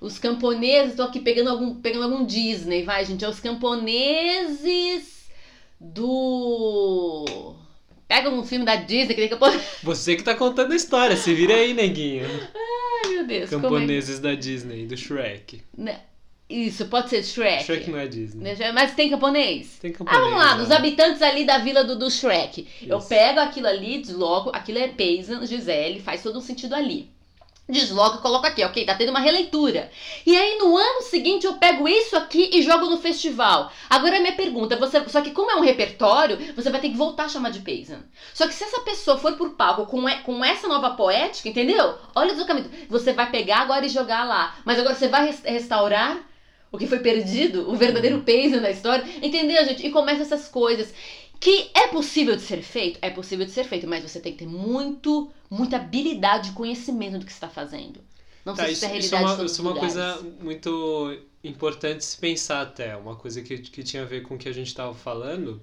[0.00, 0.94] os camponeses.
[0.94, 3.24] Tô aqui pegando algum, pegando algum Disney, vai, gente.
[3.24, 5.26] É os camponeses
[5.80, 7.56] do.
[8.06, 9.62] Pega um filme da Disney que tem camponês.
[9.82, 12.26] Você que tá contando a história, se vira aí, neguinho.
[12.54, 13.52] Ai, meu Deus.
[13.52, 13.56] é?
[13.56, 15.62] Camponeses da Disney, do Shrek.
[15.76, 16.00] Né?
[16.48, 17.64] Isso, pode ser Shrek.
[17.64, 18.54] Shrek não é Disney.
[18.74, 19.78] Mas tem camponês?
[19.80, 20.22] Tem Ah, camponês.
[20.24, 20.62] vamos lá, né?
[20.62, 22.68] dos habitantes ali da vila do, do Shrek.
[22.86, 23.08] Eu Isso.
[23.08, 27.10] pego aquilo ali, desloco, aquilo é Paysan, Gisele, faz todo um sentido ali.
[27.66, 28.84] Desloco e coloco aqui, ok?
[28.84, 29.90] Tá tendo uma releitura.
[30.26, 33.72] E aí no ano seguinte eu pego isso aqui e jogo no festival.
[33.88, 36.96] Agora a minha pergunta, você, só que como é um repertório, você vai ter que
[36.96, 38.02] voltar a chamar de Paysan.
[38.34, 41.94] Só que se essa pessoa for por palco com, com essa nova poética, entendeu?
[42.14, 42.68] Olha o deslocamento.
[42.90, 44.56] Você vai pegar agora e jogar lá.
[44.64, 46.18] Mas agora você vai res- restaurar
[46.70, 49.04] o que foi perdido, o verdadeiro Paysan da história.
[49.22, 49.86] Entendeu, gente?
[49.86, 50.92] E começa essas coisas.
[51.40, 52.98] Que é possível de ser feito?
[53.02, 57.18] É possível de ser feito, mas você tem que ter muito, muita habilidade e conhecimento
[57.18, 58.00] do que você está fazendo.
[58.44, 60.20] Não Tá, sei isso, se é a isso é realidade uma, isso é uma coisa
[60.40, 62.96] muito importante se pensar até.
[62.96, 65.60] Uma coisa que, que tinha a ver com o que a gente estava falando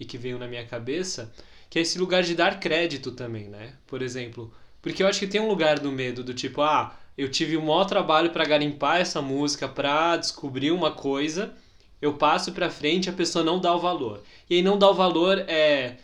[0.00, 1.32] e que veio na minha cabeça,
[1.70, 3.74] que é esse lugar de dar crédito também, né?
[3.86, 7.30] Por exemplo, porque eu acho que tem um lugar do medo do tipo, ah, eu
[7.30, 11.54] tive um maior trabalho para garimpar essa música, para descobrir uma coisa,
[12.00, 14.22] eu passo pra frente, a pessoa não dá o valor.
[14.48, 15.96] E aí não dá o valor é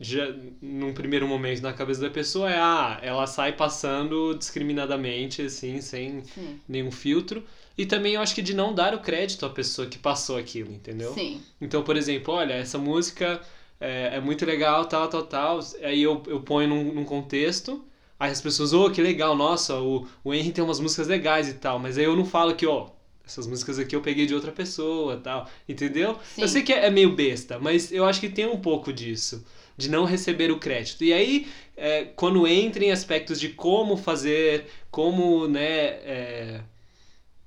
[0.00, 5.80] já num primeiro momento na cabeça da pessoa é ah, ela sai passando discriminadamente assim,
[5.82, 7.44] sem Sim, nenhum filtro.
[7.76, 10.72] E também eu acho que de não dar o crédito à pessoa que passou aquilo,
[10.72, 11.12] entendeu?
[11.14, 11.42] sim.
[11.60, 13.40] Então, por exemplo, olha, essa música
[13.78, 15.60] é, é muito legal, tal, tal, tal.
[15.82, 17.84] Aí eu, eu ponho num, num contexto,
[18.18, 21.54] aí as pessoas, ô, que legal, nossa, o, o Henry tem umas músicas legais e
[21.54, 21.78] tal.
[21.78, 22.88] Mas aí eu não falo que, ó,
[23.30, 26.18] essas músicas aqui eu peguei de outra pessoa tal, entendeu?
[26.34, 26.42] Sim.
[26.42, 29.44] Eu sei que é é meio besta, mas eu acho que tem um pouco disso.
[29.76, 31.02] De não receber o crédito.
[31.02, 36.60] E aí, é, quando entra em aspectos de como fazer, como, né, é,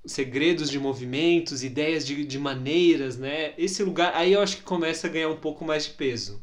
[0.06, 3.54] segredos de movimentos, ideias de, de maneiras, né?
[3.58, 6.42] Esse lugar, aí eu acho que começa a ganhar um pouco mais de peso,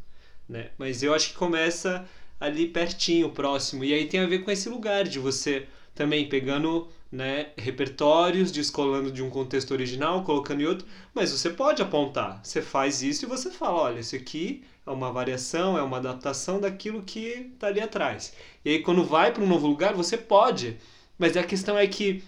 [0.48, 0.70] né?
[0.78, 2.06] Mas eu acho que começa
[2.38, 3.84] ali pertinho, próximo.
[3.84, 9.10] E aí tem a ver com esse lugar de você também pegando, né, repertórios, descolando
[9.10, 12.40] de um contexto original, colocando em outro, mas você pode apontar.
[12.42, 16.60] Você faz isso e você fala, olha, isso aqui é uma variação, é uma adaptação
[16.60, 18.32] daquilo que tá ali atrás.
[18.64, 20.76] E aí quando vai para um novo lugar, você pode.
[21.18, 22.22] Mas a questão é que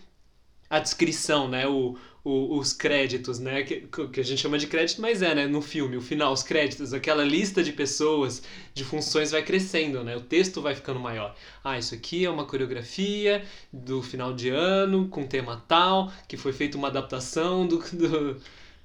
[0.69, 1.69] a descrição, né?
[1.69, 3.63] O, o- os créditos, né?
[3.65, 5.47] Que, que a gente chama de crédito, mas é, né?
[5.47, 8.43] No filme, o final, os créditos, aquela lista de pessoas,
[8.75, 10.17] de funções vai crescendo, né?
[10.17, 11.35] O texto vai ficando maior.
[11.65, 16.53] Ah, isso aqui é uma coreografia do final de ano, com tema tal, que foi
[16.53, 18.37] feita uma adaptação do, do,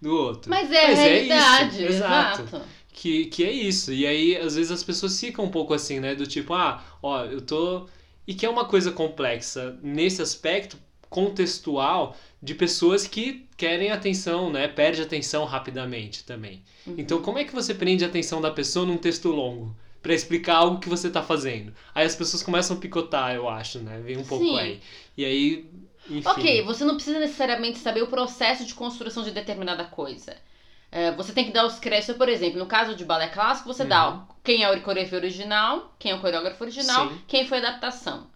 [0.02, 0.50] do outro.
[0.50, 2.42] Mas é a isso, realidade, exato.
[2.42, 2.62] exato.
[2.92, 3.94] Que, que é isso.
[3.94, 6.16] E aí, às vezes, as pessoas ficam um pouco assim, né?
[6.16, 7.88] Do tipo, ah, ó, eu tô.
[8.26, 10.78] E que é uma coisa complexa nesse aspecto
[11.10, 14.68] contextual de pessoas que querem atenção, né?
[14.68, 16.64] Perde atenção rapidamente também.
[16.86, 16.96] Uhum.
[16.98, 19.76] Então, como é que você prende a atenção da pessoa num texto longo?
[20.02, 21.74] Pra explicar algo que você tá fazendo.
[21.94, 24.00] Aí as pessoas começam a picotar, eu acho, né?
[24.00, 24.58] Vem um pouco Sim.
[24.58, 24.80] aí.
[25.18, 25.70] E aí,
[26.10, 26.30] enfim.
[26.30, 30.36] Ok, você não precisa necessariamente saber o processo de construção de determinada coisa.
[30.90, 33.84] É, você tem que dar os créditos, por exemplo, no caso de balé clássico, você
[33.84, 37.22] dá o- quem é o coreógrafo original, quem é o coreógrafo original, Sim.
[37.28, 38.28] quem foi a adaptação.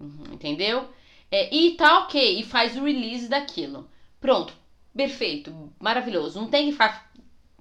[0.00, 0.88] Uhum, entendeu?
[1.30, 3.88] É, e tá ok, e faz o release daquilo.
[4.20, 4.52] Pronto,
[4.94, 6.40] perfeito, maravilhoso.
[6.40, 7.10] Não tem que ficar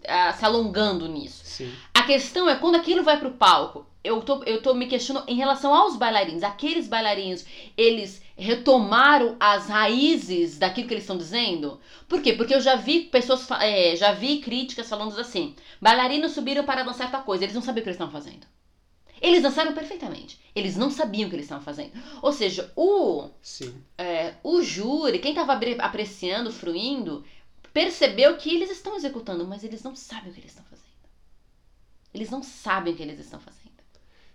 [0.08, 1.41] ah, se alongando nisso.
[1.43, 1.71] Sim.
[1.93, 3.86] A questão é quando aquilo vai pro palco.
[4.01, 6.41] Eu tô, eu tô me questionando em relação aos bailarinos.
[6.41, 7.45] Aqueles bailarinos,
[7.77, 11.79] eles retomaram as raízes daquilo que eles estão dizendo?
[12.08, 12.34] Por quê?
[12.34, 17.12] Porque eu já vi pessoas, é, já vi críticas falando assim: bailarinos subiram para dançar
[17.12, 18.47] tal coisa, eles não sabiam o que eles estavam fazendo.
[19.21, 20.39] Eles dançaram perfeitamente.
[20.55, 21.91] Eles não sabiam o que eles estavam fazendo.
[22.21, 23.84] Ou seja, o, Sim.
[23.97, 27.25] é, o júri, quem estava apreciando, fruindo,
[27.73, 30.89] percebeu que eles estão executando, mas eles não sabem o que eles estão fazendo.
[32.13, 33.69] Eles não sabem o que eles estão fazendo.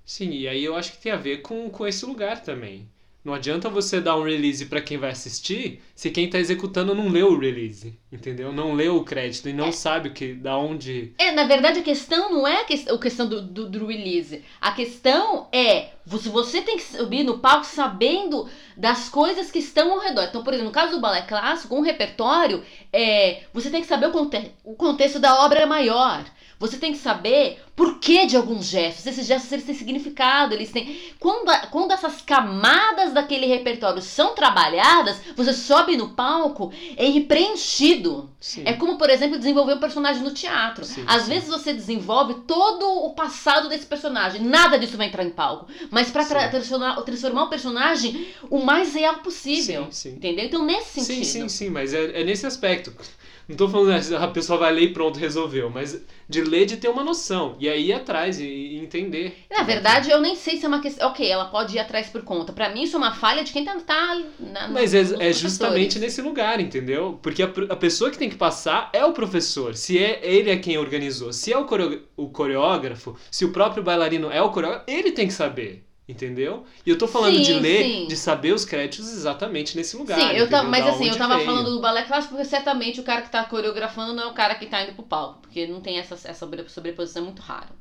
[0.04, 2.88] Sim, e aí eu acho que tem a ver com, com esse lugar também.
[3.24, 7.08] Não adianta você dar um release pra quem vai assistir se quem tá executando não
[7.08, 8.52] leu o release, entendeu?
[8.52, 9.72] Não leu o crédito e não É.
[9.72, 11.14] sabe que, da onde.
[11.16, 14.44] É, na verdade, a questão não é a ques- a questão do, do, do release.
[14.60, 18.46] A questão é, se você tem que subir no palco sabendo
[18.76, 20.24] das coisas que estão ao redor.
[20.24, 22.62] Então, por exemplo, no caso do balé clássico, um repertório,
[22.92, 26.24] é, você tem que saber o, conte o contexto da obra maior.
[26.58, 29.06] Você tem que saber por que de alguns gestos.
[29.06, 31.12] Esses gestos eles têm significado, eles têm.
[31.18, 38.30] Quando, quando essas camadas daquele repertório são trabalhadas, você sobe no palco é preenchido.
[38.40, 38.62] Sim.
[38.64, 40.84] É como, por exemplo, desenvolver um personagem no teatro.
[40.84, 41.30] Sim, Às sim.
[41.30, 44.42] vezes você desenvolve todo o passado desse personagem.
[44.42, 45.66] Nada disso vai entrar em palco.
[45.90, 49.88] Mas para transformar, transformar o personagem o mais real possível.
[50.06, 50.44] Entendeu?
[50.44, 51.24] Então, nesse sentido.
[51.24, 51.70] Sim, sim, sim.
[51.70, 52.92] Mas é, é nesse aspecto.
[53.48, 55.68] Não tô falando que a pessoa vai ler e pronto, resolveu.
[55.68, 57.56] Mas de ler, de ter uma noção.
[57.58, 59.44] E aí ir atrás e, e entender.
[59.50, 61.08] Na verdade, eu nem sei se é uma questão.
[61.08, 62.52] Ok, ela pode ir atrás por conta.
[62.52, 63.74] Para mim, isso é uma falha de quem tá.
[63.80, 67.18] tá na, mas é, é justamente nesse lugar, entendeu?
[67.22, 69.74] Porque a, a pessoa que tem que passar é o professor.
[69.74, 71.32] Se é ele é quem organizou.
[71.32, 71.66] Se é o,
[72.16, 75.83] o coreógrafo, se o próprio bailarino é o coreógrafo, ele tem que saber.
[76.06, 76.66] Entendeu?
[76.84, 78.06] E eu tô falando sim, de ler, sim.
[78.06, 80.20] de saber os créditos exatamente nesse lugar.
[80.20, 81.46] Sim, eu tava, mas assim, eu tava veio.
[81.46, 84.54] falando do balé clássico porque certamente o cara que tá coreografando não é o cara
[84.54, 87.74] que tá indo pro palco, porque não tem essa, essa sobreposição é muito raro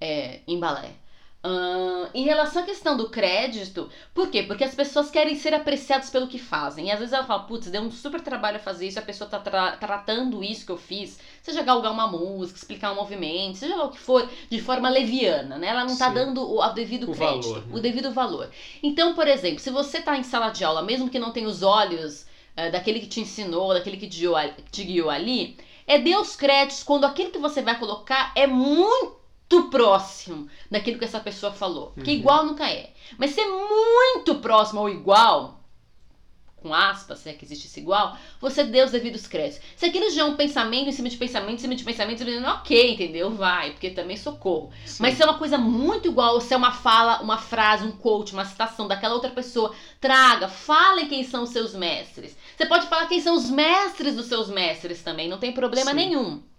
[0.00, 0.90] é, em balé.
[1.42, 4.42] Uh, em relação à questão do crédito, por quê?
[4.42, 6.88] Porque as pessoas querem ser apreciadas pelo que fazem.
[6.88, 9.38] E às vezes ela fala, putz, deu um super trabalho fazer isso, a pessoa tá
[9.38, 13.84] tra tratando isso que eu fiz, seja galgar uma música, explicar um movimento, seja lá
[13.86, 15.68] o que for, de forma leviana, né?
[15.68, 16.14] Ela não tá Sim.
[16.14, 17.74] tá dando o, o devido o crédito, valor, né?
[17.74, 18.50] o devido valor.
[18.82, 21.62] Então, por exemplo, se você tá em sala de aula, mesmo que não tenha os
[21.62, 24.36] olhos uh, daquele que te ensinou, daquele que te guiou,
[24.70, 29.19] te guiou ali, é dê os créditos quando aquilo que você vai colocar é muito
[29.50, 31.88] muito próximo daquilo que essa pessoa falou.
[31.94, 32.16] Porque uhum.
[32.16, 32.90] igual nunca é.
[33.18, 35.60] Mas ser muito próximo ou igual,
[36.56, 39.60] com aspas, se é que existe esse igual, você dê os devidos créditos.
[39.76, 42.92] Se aquilo já é um pensamento em cima de pensamento, em cima de pensamento, ok,
[42.92, 43.30] entendeu?
[43.32, 44.70] Vai, porque também socorro.
[44.86, 45.02] Sim.
[45.02, 47.92] Mas se é uma coisa muito igual, ou se é uma fala, uma frase, um
[47.92, 52.36] quote, uma citação daquela outra pessoa, traga, fale quem são os seus mestres.
[52.56, 55.96] Você pode falar quem são os mestres dos seus mestres também, não tem problema Sim.
[55.96, 56.49] nenhum.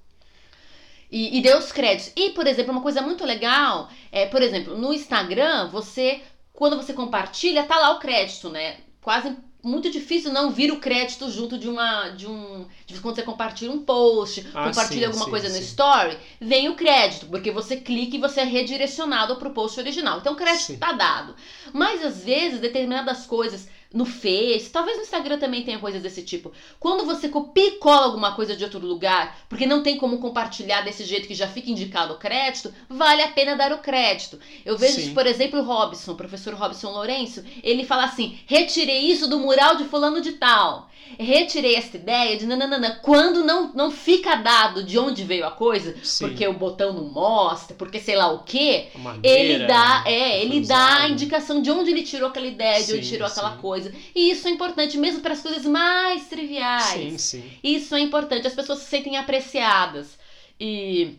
[1.11, 2.13] E, e dê os créditos.
[2.15, 6.21] E, por exemplo, uma coisa muito legal é, por exemplo, no Instagram, você,
[6.53, 8.77] quando você compartilha, tá lá o crédito, né?
[9.01, 13.23] Quase muito difícil não vir o crédito junto de uma de um de quando você
[13.23, 15.53] compartilha um post, ah, compartilha sim, alguma sim, coisa sim.
[15.55, 19.79] no story, vem o crédito, porque você clica e você é redirecionado para o post
[19.79, 20.19] original.
[20.19, 21.35] Então o crédito está dado.
[21.73, 26.51] Mas às vezes determinadas coisas no Face, talvez no Instagram também tenha coisas desse tipo.
[26.79, 30.81] Quando você copia e cola alguma coisa de outro lugar, porque não tem como compartilhar
[30.81, 34.39] desse jeito que já fica indicado o crédito, vale a pena dar o crédito.
[34.65, 35.13] Eu vejo, Sim.
[35.13, 39.75] por exemplo, o Robson, o professor Robson Lourenço, ele fala assim: retirei isso do mural
[39.75, 40.89] de fulano de tal
[41.19, 45.95] retirei essa ideia de nananana, quando não, não fica dado de onde veio a coisa,
[46.03, 46.27] Sim.
[46.27, 48.87] porque o botão não mostra, porque sei lá o que,
[49.23, 53.07] ele dá, é, ele dá a indicação de onde ele tirou aquela ideia, de onde
[53.07, 53.80] tirou aquela coisa.
[54.15, 56.83] E isso é importante mesmo para as coisas mais triviais.
[56.83, 57.51] Sim, sim.
[57.63, 60.17] Isso é importante, as pessoas se sentem apreciadas.
[60.59, 61.17] E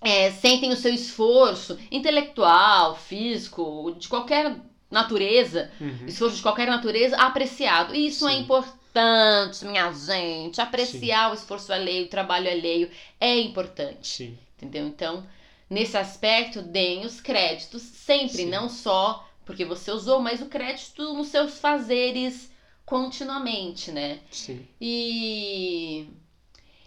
[0.00, 4.56] é, sentem o seu esforço intelectual, físico, de qualquer
[4.90, 6.06] natureza, uhum.
[6.06, 7.94] esforço de qualquer natureza, apreciado.
[7.94, 8.38] E isso é Sim.
[8.38, 10.60] é importante minha gente.
[10.60, 11.30] Apreciar Sim.
[11.30, 12.90] o esforço alheio, o trabalho alheio
[13.20, 14.08] é importante.
[14.08, 14.38] Sim.
[14.56, 14.86] Entendeu?
[14.86, 15.24] Então,
[15.68, 21.26] nesse aspecto, deem os créditos sempre, não só porque você usou, mas o crédito nos
[21.26, 22.52] seus fazeres
[22.86, 24.20] continuamente, né?
[24.30, 24.64] Sim.
[24.80, 26.06] E.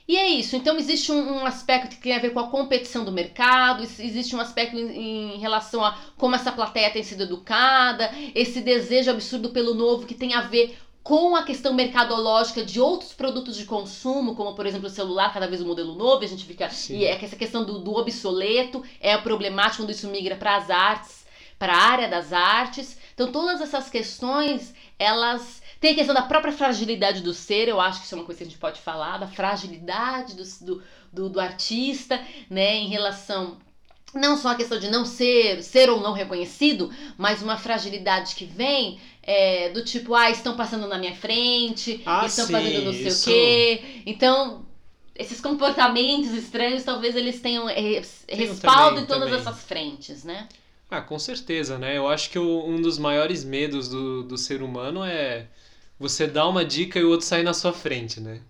[0.05, 0.55] E é isso.
[0.55, 4.36] Então, existe um, um, aspecto que tem a ver com a competição do mercado, existe
[4.36, 9.51] um aspecto em, em, relação a como essa plateia tem sido educada, esse desejo absurdo
[9.51, 14.36] pelo novo que tem a ver com a questão mercadológica de outros produtos de consumo,
[14.36, 16.70] como por exemplo o celular, cada vez um modelo novo, a gente fica.
[16.70, 16.97] Sim.
[16.97, 20.70] E é que essa questão do, do obsoleto é problemática quando isso migra para as
[20.70, 21.22] artes,
[21.58, 22.97] para a área das artes.
[23.14, 25.62] Então, todas essas questões, elas.
[25.80, 28.38] Tem a questão da própria fragilidade do ser, eu acho que isso é uma coisa
[28.38, 33.58] que a gente pode falar, da fragilidade do, do, do, do artista, né, em relação
[34.14, 38.45] não só a questão de não ser, ser ou não reconhecido, mas uma fragilidade que
[38.45, 42.93] vem é, do tipo, ah, estão passando na minha frente, ah, estão sim, fazendo não
[42.93, 43.30] sei isso.
[43.30, 43.84] o quê.
[44.06, 44.66] Então,
[45.16, 49.39] esses comportamentos estranhos, talvez eles tenham é, respaldo em todas também.
[49.39, 50.47] essas frentes, né?
[50.93, 51.97] Ah, com certeza, né?
[51.97, 55.47] Eu acho que o, um dos maiores medos do, do ser humano é
[55.99, 58.41] você dar uma dica e o outro sair na sua frente, né?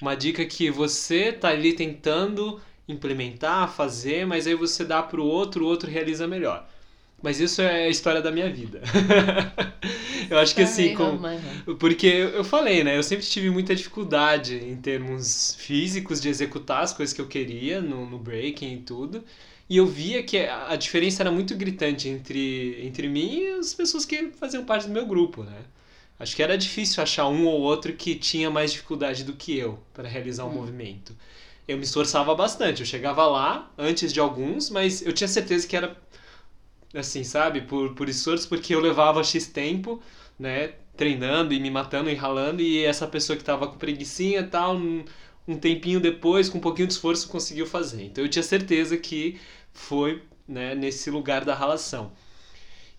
[0.00, 5.66] Uma dica que você tá ali tentando implementar, fazer, mas aí você dá pro outro,
[5.66, 6.66] o outro realiza melhor.
[7.22, 8.80] Mas isso é a história da minha vida.
[10.30, 11.20] eu acho que assim, com...
[11.78, 12.96] porque eu falei, né?
[12.96, 17.82] Eu sempre tive muita dificuldade em termos físicos de executar as coisas que eu queria
[17.82, 19.22] no, no breaking e tudo.
[19.72, 24.04] E eu via que a diferença era muito gritante entre, entre mim e as pessoas
[24.04, 25.62] que faziam parte do meu grupo, né?
[26.20, 29.78] Acho que era difícil achar um ou outro que tinha mais dificuldade do que eu
[29.94, 30.56] para realizar um hum.
[30.56, 31.16] movimento.
[31.66, 32.80] eu me esforçava bastante.
[32.80, 35.96] Eu chegava lá antes de alguns, mas eu tinha certeza que era
[36.94, 40.02] assim, sabe, por, por esforço, porque eu levava X tempo,
[40.38, 44.46] né, treinando e me matando e ralando, e essa pessoa que tava com preguiçinha e
[44.48, 45.02] tal, um,
[45.48, 48.04] um tempinho depois, com um pouquinho de esforço, conseguiu fazer.
[48.04, 49.40] Então eu tinha certeza que
[49.72, 52.12] foi né, nesse lugar da ralação.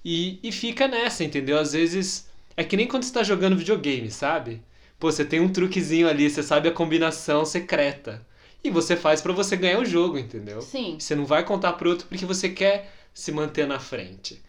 [0.04, 1.58] E, e fica nessa, entendeu?
[1.58, 4.62] Às vezes é que nem quando você tá jogando videogame, sabe?
[5.00, 8.26] Pô, você tem um truquezinho ali, você sabe a combinação secreta.
[8.64, 10.62] E você faz para você ganhar o jogo, entendeu?
[10.62, 10.98] Sim.
[10.98, 14.42] Você não vai contar pro outro porque você quer se manter na frente.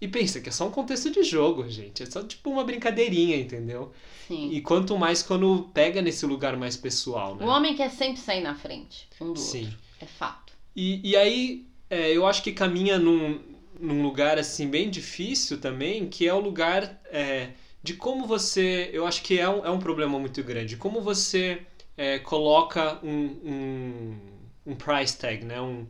[0.00, 2.02] E pensa que é só um contexto de jogo, gente.
[2.02, 3.92] É só tipo uma brincadeirinha, entendeu?
[4.26, 4.50] Sim.
[4.50, 7.46] E quanto mais quando pega nesse lugar mais pessoal, né?
[7.46, 9.66] O homem quer sempre sair na frente, um do Sim.
[9.66, 9.78] outro.
[10.00, 10.52] É fato.
[10.74, 13.38] E, e aí, é, eu acho que caminha num,
[13.78, 17.50] num lugar, assim, bem difícil também, que é o lugar é,
[17.82, 18.88] de como você...
[18.94, 20.78] Eu acho que é um, é um problema muito grande.
[20.78, 21.60] Como você
[21.94, 24.18] é, coloca um, um,
[24.68, 25.60] um price tag, né?
[25.60, 25.86] Um,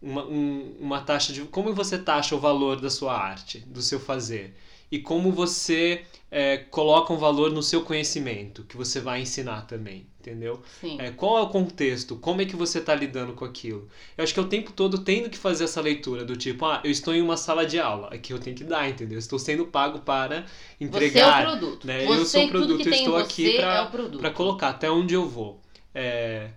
[0.00, 1.42] uma, um, uma taxa de...
[1.42, 4.56] Como você taxa o valor da sua arte, do seu fazer.
[4.92, 10.06] E como você é, coloca um valor no seu conhecimento, que você vai ensinar também,
[10.20, 10.62] entendeu?
[10.80, 10.96] Sim.
[11.00, 12.16] É, qual é o contexto?
[12.16, 13.88] Como é que você está lidando com aquilo?
[14.16, 16.90] Eu acho que o tempo todo tendo que fazer essa leitura do tipo, ah, eu
[16.90, 19.16] estou em uma sala de aula, aqui eu tenho que dar, entendeu?
[19.16, 20.44] Eu estou sendo pago para
[20.80, 21.42] entregar.
[21.42, 21.86] Você é o produto.
[21.86, 22.04] né?
[22.04, 25.14] Você, eu sou o produto, que eu estou aqui pra- é para colocar até onde
[25.14, 25.60] eu vou.
[25.94, 26.50] É,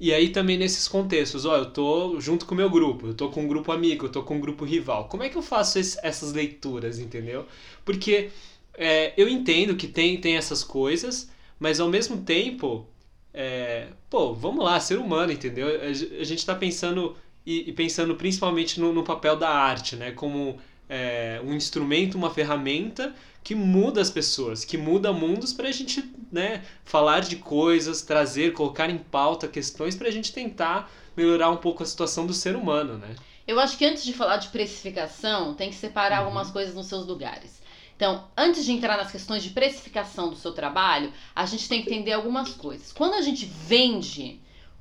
[0.00, 3.30] E aí também nesses contextos, ó, eu tô junto com o meu grupo, eu tô
[3.30, 5.08] com um grupo amigo, eu tô com um grupo rival.
[5.08, 7.46] Como é que eu faço esse- essas leituras, entendeu?
[7.84, 8.30] Porque
[8.74, 11.28] é, eu entendo que tem, tem essas coisas,
[11.58, 12.86] mas ao mesmo tempo,
[13.34, 15.66] é, pô, vamos lá, ser humano, entendeu?
[15.82, 19.96] A, ge- a gente tá pensando e, e pensando principalmente no, no papel da arte,
[19.96, 20.12] né?
[20.12, 20.58] Como
[20.88, 26.62] é, um instrumento, uma ferramenta que muda as pessoas, que muda mundos pra gente, né,
[26.84, 31.86] falar de coisas, trazer, colocar em pauta questões pra gente tentar melhorar um pouco a
[31.86, 33.14] situação do ser humano, né?
[33.46, 36.26] Eu acho que antes de falar de precificação, tem que separar Uhum.
[36.26, 37.62] algumas coisas nos seus lugares.
[37.96, 41.90] Então, antes de entrar nas questões de precificação do seu trabalho, a gente tem que
[41.90, 42.92] entender algumas coisas.
[42.92, 44.40] Quando a gente vende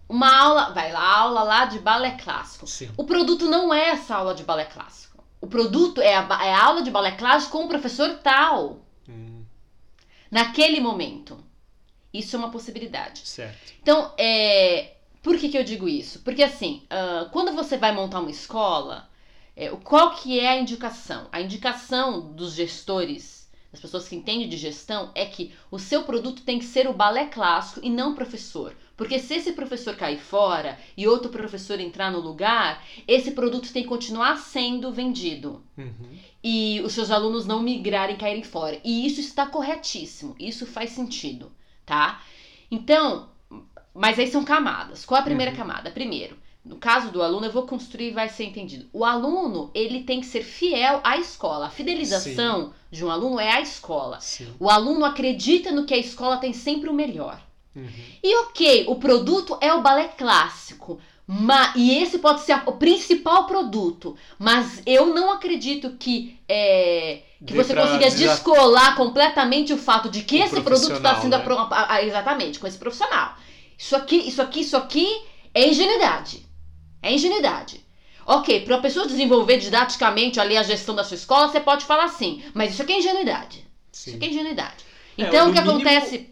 [0.09, 2.67] uma aula, vai lá, aula lá de balé clássico.
[2.67, 2.89] Sim.
[2.97, 5.06] O produto não é essa aula de balé clássico.
[5.39, 9.43] O produto é a, é a aula de balé clássico com o professor tal, Hum,
[10.29, 11.37] naquele momento.
[12.13, 13.21] Isso é uma possibilidade.
[13.27, 13.73] certo.
[13.81, 16.19] Então, é, por que, que eu digo isso?
[16.21, 19.09] Porque assim, ah, quando você vai montar uma escola,
[19.55, 21.27] é, qual que é a indicação?
[21.31, 26.41] A indicação dos gestores, das pessoas que entendem de gestão, é que o seu produto
[26.43, 28.75] tem que ser o balé clássico e não o professor.
[28.97, 33.83] Porque se esse professor cair fora e outro professor entrar no lugar, esse produto tem
[33.83, 36.17] que continuar sendo vendido Uhum.
[36.43, 38.81] e os seus alunos não migrarem, caírem fora.
[38.83, 41.51] E isso está corretíssimo, isso faz sentido,
[41.85, 42.21] tá?
[42.71, 43.29] Então,
[43.93, 45.05] mas aí são camadas.
[45.05, 45.57] Qual a primeira Uhum.
[45.57, 45.91] camada?
[45.91, 46.35] Primeiro,
[46.65, 48.87] no caso do aluno, eu vou construir e vai ser entendido.
[48.91, 51.67] O aluno, ele tem que ser fiel à escola.
[51.67, 54.19] A fidelização de um aluno é a escola.
[54.19, 54.51] Sim.
[54.59, 57.39] O aluno acredita no que a escola tem sempre o melhor.
[57.75, 57.89] Uhum.
[58.23, 60.99] E ok, o produto é o balé clássico.
[61.29, 64.15] ma- e esse pode ser o principal produto.
[64.39, 70.21] Mas eu não acredito que, é, que Dê você consiga descolar completamente o fato de
[70.21, 71.35] que O esse produto está sendo né?
[71.37, 73.35] apro- a- a- exatamente com esse profissional.
[73.77, 75.05] Isso aqui, isso aqui, isso aqui
[75.53, 76.45] é ingenuidade.
[77.03, 77.85] É ingenuidade.
[78.25, 82.05] Ok, para a pessoa desenvolver didaticamente ali a gestão da sua escola, você pode falar
[82.05, 83.65] assim, mas isso aqui é ingenuidade.
[83.91, 84.15] Isso Sim.
[84.15, 84.75] aqui é ingenuidade.
[85.17, 86.29] É, Então, no o que mínimo- acontece.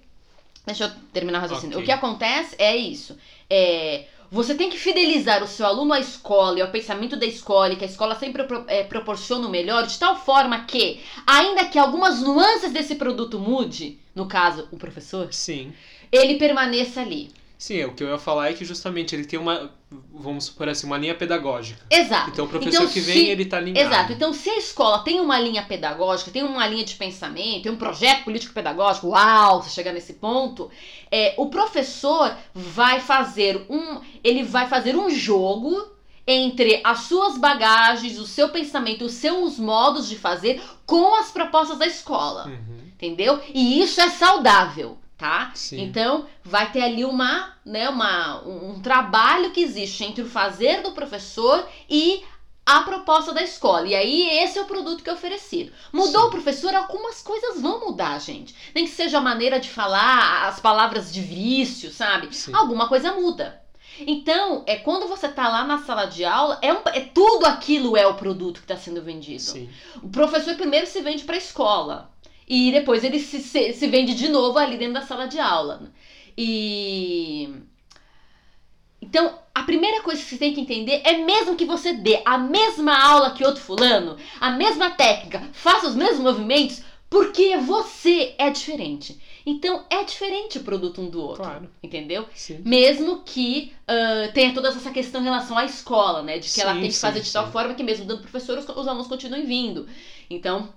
[0.66, 1.78] Deixa eu terminar o raciocínio.
[1.78, 1.84] Ok.
[1.84, 3.18] O que acontece é isso.
[3.50, 7.74] É, você tem que fidelizar o seu aluno à escola e ao pensamento da escola,
[7.74, 11.66] e que a escola sempre pro- é, proporciona o melhor, de tal forma que, ainda
[11.66, 15.72] que algumas nuances desse produto mude, no caso, o professor, Sim.
[16.12, 17.30] ele permaneça ali.
[17.58, 19.72] Sim, o que eu ia falar é que justamente ele tem uma,
[20.14, 21.86] vamos supor assim, uma linha pedagógica.
[21.90, 22.30] Exato.
[22.32, 23.86] Então o professor Então, que se- vem, ele tá ligado.
[23.86, 24.14] Exato.
[24.14, 27.78] Então, se a escola tem uma linha pedagógica, tem uma linha de pensamento, tem um
[27.78, 30.70] projeto político-pedagógico, uau, você chegar nesse ponto,
[31.12, 34.00] é, o professor vai fazer um.
[34.24, 35.94] Ele vai fazer um jogo
[36.28, 41.78] entre as suas bagagens, o seu pensamento, os seus modos de fazer com as propostas
[41.78, 42.48] da escola.
[42.48, 42.80] Uhum.
[42.96, 43.40] Entendeu?
[43.54, 45.52] E isso é saudável, tá?
[45.56, 45.82] Sim.
[45.82, 50.92] Então, vai ter ali uma, né, uma, um, trabalho que existe entre o fazer do
[50.92, 52.24] professor e
[52.66, 53.88] a proposta da escola.
[53.88, 55.72] E aí, esse é o produto que é oferecido.
[55.94, 56.28] Mudou Sim.
[56.28, 58.56] o professor, algumas coisas vão mudar, gente.
[58.74, 62.36] Nem que seja a maneira de falar, as palavras de vício, sabe?
[62.36, 62.54] Sim.
[62.56, 63.62] Alguma coisa muda.
[64.00, 67.96] Então, é quando você tá lá na sala de aula, é, um- é tudo aquilo
[67.96, 69.42] é o produto que está sendo vendido.
[69.42, 69.70] Sim.
[70.04, 72.12] O professor primeiro se vende para a escola
[72.48, 75.92] e depois ele se, se, se vende de novo ali dentro da sala de aula.
[76.38, 77.50] E
[79.02, 82.38] Então, a primeira coisa que você tem que entender é mesmo que você dê a
[82.38, 88.50] mesma aula que outro fulano, a mesma técnica, faça os mesmos movimentos, porque você é
[88.50, 89.20] diferente.
[89.46, 91.70] Então é diferente o produto um do outro, Claro.
[91.84, 92.28] entendeu?
[92.34, 92.64] Sim.
[92.64, 96.40] Mesmo que ah, tenha toda essa questão em relação à escola, né?
[96.40, 98.58] De que ela Sim, tem que sim, fazer de tal forma que mesmo dando professor,
[98.58, 99.88] os, os alunos continuem vindo.
[100.30, 100.74] Então,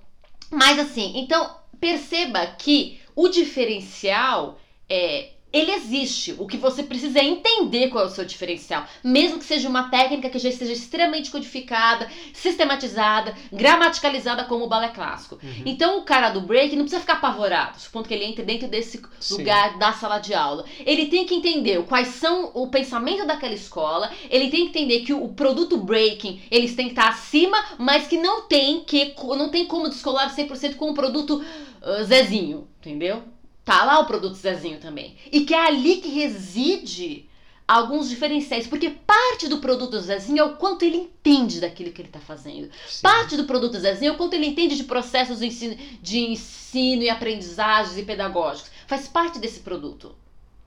[0.51, 6.35] mas assim, então perceba que o diferencial é ele existe.
[6.39, 8.87] O que você precisa é entender qual é o seu diferencial.
[9.03, 14.89] Mesmo que seja uma técnica que já esteja extremamente codificada, sistematizada, gramaticalizada como o balé
[14.89, 15.39] clássico.
[15.43, 15.63] Uhum.
[15.65, 19.01] Então o cara do break não precisa ficar apavorado, supondo que ele entre dentro desse
[19.21, 19.39] Sim.
[19.39, 20.65] lugar da sala de aula.
[20.85, 25.13] Ele tem que entender quais são o pensamento daquela escola, ele tem que entender que
[25.13, 29.67] o, produto breaking, eles têm que estar acima, mas que não tem que não tem
[29.67, 31.43] como descolar 100% com o produto
[31.83, 33.23] ah, Zezinho, entendeu?
[33.69, 35.15] Tá lá o produto Zezinho também.
[35.31, 37.29] E que é ali que reside
[37.67, 42.09] alguns diferenciais, porque parte do produto Zezinho é o quanto ele entende daquilo que ele
[42.09, 42.71] tá fazendo.
[42.87, 43.03] Sim.
[43.03, 47.03] Parte do produto Zezinho é o quanto ele entende de processos de ensino, de ensino
[47.03, 48.71] e aprendizagens e pedagógicos.
[48.87, 50.17] Faz parte desse produto.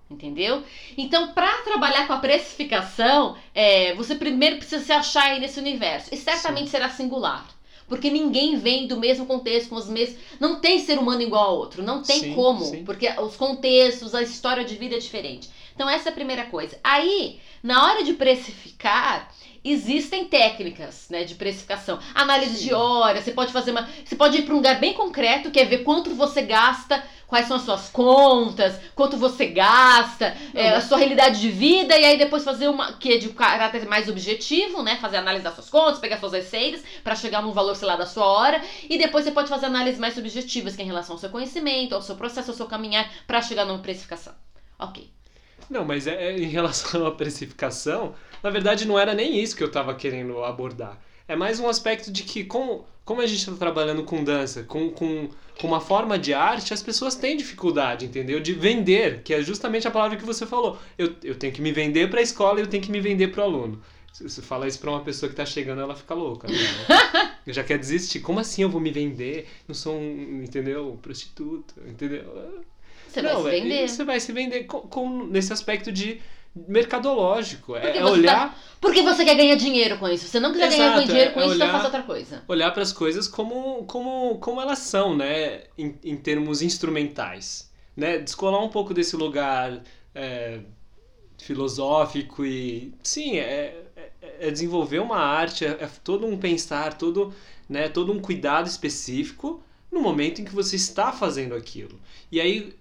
[0.07, 0.63] Entendeu?
[0.95, 6.13] Então, para trabalhar com a precificação, é, você primeiro precisa se achar aí nesse universo.
[6.13, 7.47] E certamente será singular.
[7.91, 10.17] Porque ninguém vem do mesmo contexto, com os mesmos.
[10.39, 11.83] Não tem ser humano igual ao outro.
[11.83, 12.63] Não tem Sim, como.
[12.63, 12.85] sim.
[12.85, 15.49] Porque os contextos, a história de vida é diferente.
[15.75, 16.79] Então, essa é a primeira coisa.
[16.81, 19.29] Aí, na hora de precificar,
[19.63, 21.99] existem técnicas né, de precificação.
[22.15, 22.67] Análise Sim.
[22.67, 23.87] de horas, você pode fazer uma.
[24.03, 27.47] Você pode ir para um lugar bem concreto, que é ver quanto você gasta, quais
[27.47, 32.17] são as suas contas, quanto você gasta, é, a sua realidade de vida, e aí
[32.17, 34.97] depois fazer uma que é de caráter mais objetivo, né?
[34.97, 38.05] Fazer análise das suas contas, pegar suas receitas para chegar num valor, sei lá, da
[38.05, 38.61] sua hora.
[38.89, 41.93] E depois você pode fazer análises mais subjetivas, que é em relação ao seu conhecimento,
[41.93, 44.33] ao seu processo, ao seu caminhar, para chegar numa precificação.
[44.79, 45.11] Ok.
[45.69, 48.13] Não, mas é, é em relação à precificação,
[48.43, 50.99] na verdade não era nem isso que eu estava querendo abordar.
[51.27, 54.89] É mais um aspecto de que, como, como a gente está trabalhando com dança, com,
[54.89, 55.29] com,
[55.59, 58.39] com uma forma de arte, as pessoas têm dificuldade, entendeu?
[58.41, 60.77] De vender, que é justamente a palavra que você falou.
[60.97, 63.29] Eu, eu tenho que me vender para a escola e eu tenho que me vender
[63.29, 63.81] para o aluno.
[64.11, 66.47] Se você fala isso para uma pessoa que está chegando, ela fica louca.
[66.49, 66.57] Né?
[67.47, 68.19] Já quer desistir.
[68.19, 69.47] Como assim eu vou me vender?
[69.67, 70.99] Não sou um, entendeu?
[71.01, 72.23] Prostituta, entendeu?
[73.07, 73.87] Você não, vai se é- vender.
[73.87, 76.19] Você vai se vender com, com- nesse aspecto de
[76.55, 77.75] mercadológico.
[77.75, 80.25] É, Porque é olhar, Porque você quer ganhar dinheiro com isso.
[80.25, 82.03] Se você não quiser ganhar Exato, dinheiro é- com é isso, então olhar- faça outra
[82.03, 82.43] coisa.
[82.47, 85.63] olhar para as coisas como, como, como elas são, né?
[85.77, 87.71] Em, em termos instrumentais.
[87.95, 88.17] Né?
[88.19, 89.81] Descolar um pouco desse lugar
[90.15, 90.59] é,
[91.37, 92.93] filosófico e.
[93.03, 94.11] Sim, é, é-
[94.47, 97.33] é desenvolver uma arte, é, é todo um pensar, todo,
[97.69, 101.99] né, todo um cuidado específico no momento em que você está fazendo aquilo.
[102.31, 102.73] E aí,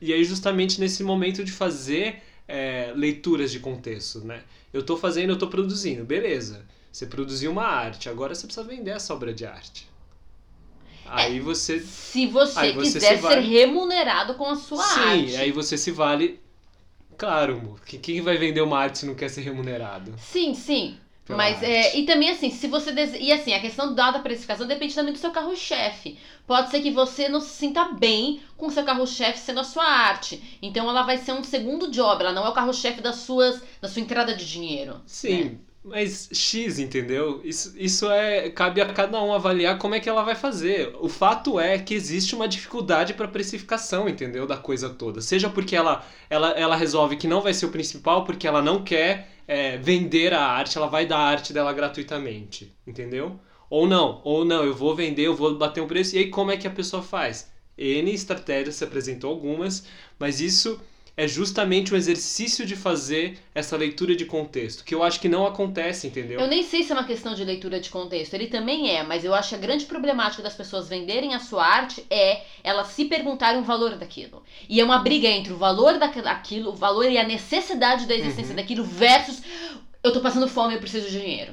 [0.00, 4.42] e aí justamente nesse momento de fazer é, leituras de contexto, né?
[4.72, 6.64] Eu estou fazendo, eu estou produzindo, beleza.
[6.92, 9.88] Você produziu uma arte, agora você precisa vender essa obra de arte.
[11.06, 15.36] Aí você Se você você quiser se vai- ser remunerado com a sua Sim, arte.
[15.36, 16.38] aí você se vale.
[17.16, 17.80] Claro, amor.
[17.80, 20.14] que- Quem vai vender uma arte se não quer ser remunerado?
[20.18, 20.96] Sim, sim.
[21.30, 21.70] Pela Mas arte?
[21.70, 23.18] é, e também assim, se você dese...
[23.18, 26.18] e assim, a questão da precificação depende também do seu carro-chefe.
[26.46, 29.84] Pode ser que você não se sinta bem com o seu carro-chefe sendo a sua
[29.84, 30.42] arte.
[30.60, 33.88] Então ela vai ser um segundo job, ela não é o carro-chefe das suas da
[33.88, 35.00] sua entrada de dinheiro.
[35.26, 35.58] né?
[35.82, 37.40] Mas X, entendeu?
[37.42, 38.50] Isso, isso é.
[38.50, 40.94] Cabe a cada um avaliar como é que ela vai fazer.
[41.00, 44.46] O fato é que existe uma dificuldade para precificação, entendeu?
[44.46, 45.22] Da coisa toda.
[45.22, 48.84] Seja porque ela, ela, ela resolve que não vai ser o principal, porque ela não
[48.84, 53.40] quer é, vender a arte, ela vai dar a arte dela gratuitamente, entendeu?
[53.70, 56.14] Ou não, ou não, eu vou vender, eu vou bater um preço.
[56.14, 57.50] E aí como é que a pessoa faz?
[57.78, 59.86] N estratégias, se apresentou algumas,
[60.18, 60.78] mas isso
[61.20, 65.46] é justamente o exercício de fazer essa leitura de contexto, que eu acho que não
[65.46, 66.40] acontece, entendeu?
[66.40, 69.22] Eu nem sei se é uma questão de leitura de contexto, ele também é, mas
[69.22, 73.04] eu acho que a grande problemática das pessoas venderem a sua arte é elas se
[73.04, 74.42] perguntarem o valor daquilo.
[74.66, 78.52] E é uma briga entre o valor daquilo, o valor e a necessidade da existência
[78.52, 78.56] Uhum.
[78.56, 79.42] daquilo versus
[80.02, 81.52] eu tô passando fome, eu preciso de dinheiro.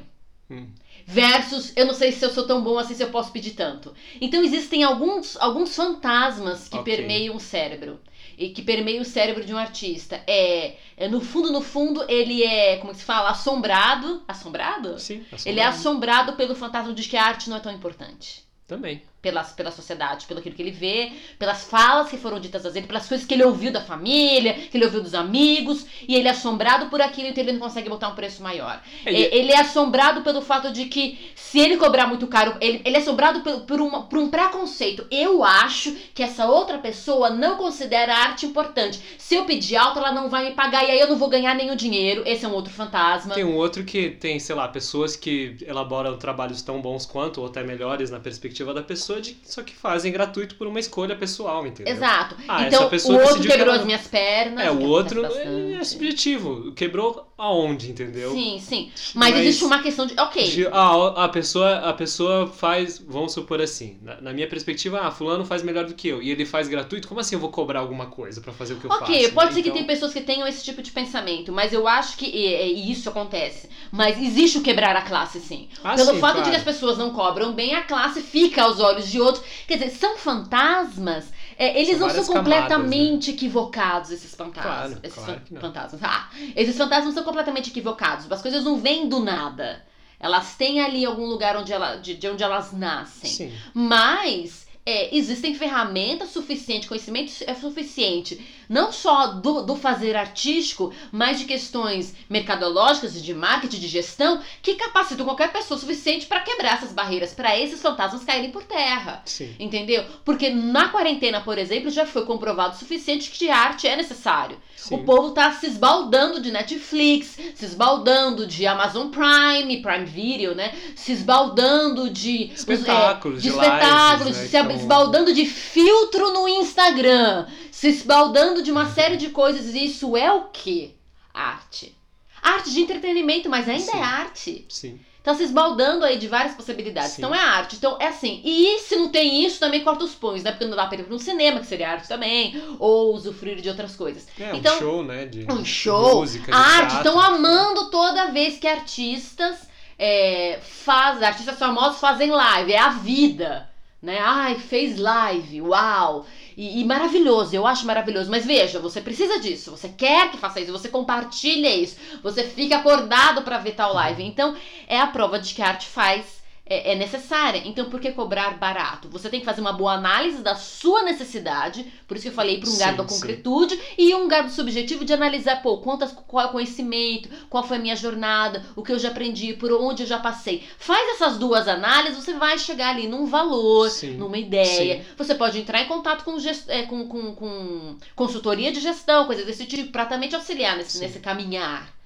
[0.50, 0.68] Hum.
[1.06, 3.94] Versus, eu não sei se eu sou tão bom assim, se eu posso pedir tanto.
[4.22, 6.96] Então existem alguns, alguns fantasmas que Ok.
[6.96, 8.00] permeiam o cérebro.
[8.38, 10.22] E que permeiam o cérebro de um artista.
[10.28, 14.22] É, é, no fundo, no fundo, ele é, como se fala, assombrado.
[14.28, 15.00] Assombrado?
[15.00, 18.46] Sim, Ele é assombrado pelo fantasma de que a arte não é tão importante.
[18.68, 19.02] Também.
[19.22, 22.86] Pela, pela sociedade, pelo aquilo que ele vê, pelas falas que foram ditas a ele,
[22.88, 26.32] pelas coisas que ele ouviu da família, que ele ouviu dos amigos, e ele é
[26.32, 28.82] assombrado por aquilo, então ele não consegue botar um preço maior.
[29.06, 32.80] Ele- É, Ele é assombrado pelo fato de que, se ele cobrar muito caro, ele,
[32.86, 35.06] ele é assombrado por, por, uma- por um preconceito.
[35.12, 39.00] Eu acho que essa outra pessoa não considera a arte importante.
[39.18, 41.56] Se eu pedir alto, ela não vai me pagar, e aí eu não vou ganhar
[41.56, 42.24] nenhum dinheiro.
[42.26, 43.34] Esse é um outro fantasma.
[43.34, 47.48] Tem um outro que tem, sei lá, pessoas que elaboram trabalhos tão bons quanto, ou
[47.48, 51.66] até melhores na perspectiva da pessoa, de, só que fazem gratuito por uma escolha pessoal,
[51.66, 51.94] entendeu?
[51.94, 52.36] Exato.
[52.48, 54.66] Ah, essa então, o pessoa outro que quebrou ela- as minhas pernas.
[54.66, 56.72] É, que o outro é, é subjetivo.
[56.74, 58.32] Quebrou aonde, entendeu?
[58.32, 58.92] Sim, sim.
[59.14, 60.20] Mas, Mas- existe uma questão de.
[60.20, 60.44] Ok.
[60.50, 65.12] De- ah, a pessoa, a pessoa faz, vamos supor assim, na, na minha perspectiva, ah,
[65.12, 67.80] fulano faz melhor do que eu, e ele faz gratuito, como assim eu vou cobrar
[67.80, 69.04] alguma coisa pra fazer o que eu faço?
[69.04, 69.54] Ok, pode né?
[69.56, 72.26] ser que Então, tem pessoas que tenham esse tipo de pensamento, mas eu acho que
[72.26, 73.70] e, isso acontece.
[73.92, 75.70] Mas existe o quebrar a classe, sim.
[75.84, 76.50] Ah, Pelo sim, fato de claro.
[76.52, 79.44] que as pessoas não cobram bem, a classe fica aos olhos de outros.
[79.68, 81.32] Quer dizer, são fantasmas.
[81.58, 84.64] é, eles São não são várias camadas, completamente equivocados, esses fantasmas.
[84.94, 86.04] Claro, esses claro fan- fantasmas.
[86.04, 88.32] Ah, esses fantasmas são completamente equivocados.
[88.32, 89.86] As coisas não vêm do nada.
[90.20, 93.30] Elas têm ali algum lugar onde ela, de, de onde elas nascem.
[93.30, 100.94] Sim, Mas é, existem ferramentas suficientes, conhecimento é suficiente, não só do, do fazer artístico,
[101.12, 106.76] mas de questões mercadológicas, de marketing, de gestão, que capacitam qualquer pessoa suficiente para quebrar
[106.76, 109.22] essas barreiras, para esses fantasmas caírem por terra.
[109.26, 109.54] sim.
[109.60, 110.06] Entendeu?
[110.24, 114.58] Porque na quarentena, por exemplo, já foi comprovado o suficiente que arte é necessário.
[114.76, 114.96] sim.
[114.96, 120.74] O povo tá se esbaldando de Netflix, se esbaldando de Amazon Prime, Prime Video, né?
[120.96, 126.32] Se esbaldando de Espetáculos, de de espetáculos, lives, né, se que tão- esbaldando de filtro
[126.32, 129.74] no Instagram, se esbaldando de uma série de coisas.
[129.74, 130.96] E isso é o que?
[131.34, 131.96] Arte.
[132.42, 133.98] Arte de entretenimento, mas ainda Sim.
[133.98, 134.66] é arte.
[134.70, 135.00] Sim.
[135.24, 137.12] Tá se esbaldando aí de várias possibilidades.
[137.12, 137.22] Sim.
[137.22, 137.76] Então é arte.
[137.76, 138.42] Então é assim.
[138.46, 140.52] E se não tem isso, também corta os punhos, né?
[140.52, 143.68] Porque não dá pra ir pra um cinema, que seria arte também, ou usufruir de
[143.68, 144.26] outras coisas.
[144.40, 145.26] É, um Então, show, né?
[145.26, 146.96] De Um show, música, de arte.
[146.96, 149.68] Estão amando toda vez que artistas
[150.00, 152.72] é, fazem, artistas famosos fazem live.
[152.72, 153.70] É a vida.
[154.02, 154.20] Né?
[154.20, 156.26] Ai, fez live, uau!
[156.56, 158.30] E, e maravilhoso, eu acho maravilhoso.
[158.30, 162.78] Mas veja, você precisa disso, você quer que faça isso, você compartilha isso, você fica
[162.78, 164.24] acordado pra ver tal live.
[164.24, 164.56] Então,
[164.88, 166.37] é a prova de que a arte faz.
[166.70, 167.62] É, é necessária.
[167.66, 169.08] Então, por que cobrar barato?
[169.10, 171.86] Você tem que fazer uma boa análise da sua necessidade.
[172.08, 173.16] Por isso que eu falei para um Sim, da sim.
[173.16, 177.64] concretude e um lugar do subjetivo de analisar, pô, quantas, qual é o conhecimento, qual
[177.64, 180.64] foi a minha jornada, o que eu já aprendi, por onde eu já passei.
[180.78, 185.06] Faz essas duas análises, você vai chegar ali num valor, Sim, numa ideia.
[185.18, 189.46] Você pode entrar em contato com, gest- é, com, com, com consultoria de gestão, coisas
[189.46, 191.00] desse tipo, para também te auxiliar nesse, Sim.
[191.00, 191.97] nesse caminhar.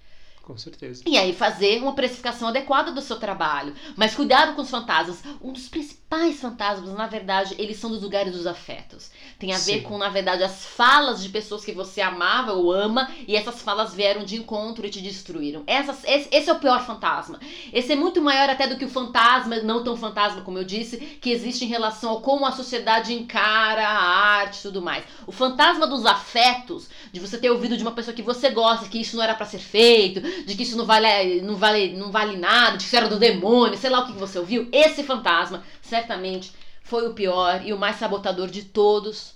[0.52, 1.02] Com certeza.
[1.08, 3.74] E aí fazer uma precificação adequada do seu trabalho.
[3.96, 5.24] Mas cuidado com os fantasmas.
[5.42, 6.01] Um dos principais
[6.40, 9.10] fantasmas, na verdade, eles são dos lugares dos afetos.
[9.40, 9.82] Tem a ver Sim.
[9.84, 13.94] com, na verdade, as falas de pessoas que você amava ou ama e essas falas
[13.94, 15.64] vieram de encontro e te destruíram.
[15.66, 17.40] Essas, esse, esse é o pior fantasma.
[17.72, 20.98] Esse é muito maior até do que o fantasma, não tão fantasma como eu disse,
[20.98, 25.06] que existe em relação ao como a sociedade encara a arte e tudo mais.
[25.26, 29.00] O fantasma dos afetos, de você ter ouvido de uma pessoa que você gosta, que
[29.00, 32.36] isso não era pra ser feito, de que isso não vale, não vale, não vale
[32.36, 34.68] nada, de que isso era do demônio, sei lá o que você ouviu.
[34.74, 35.64] Esse fantasma,
[35.94, 36.52] certamente,
[36.84, 39.34] foi o pior e o mais sabotador de todos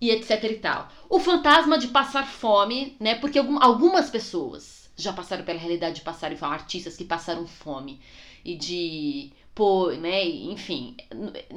[0.00, 0.88] e etc e tal.
[1.08, 3.14] O fantasma de passar fome, né?
[3.16, 8.00] Porque algum- algumas pessoas já passaram pela realidade de passarem fome, artistas que passaram fome
[8.44, 10.24] e de pô, né?
[10.54, 10.96] Enfim,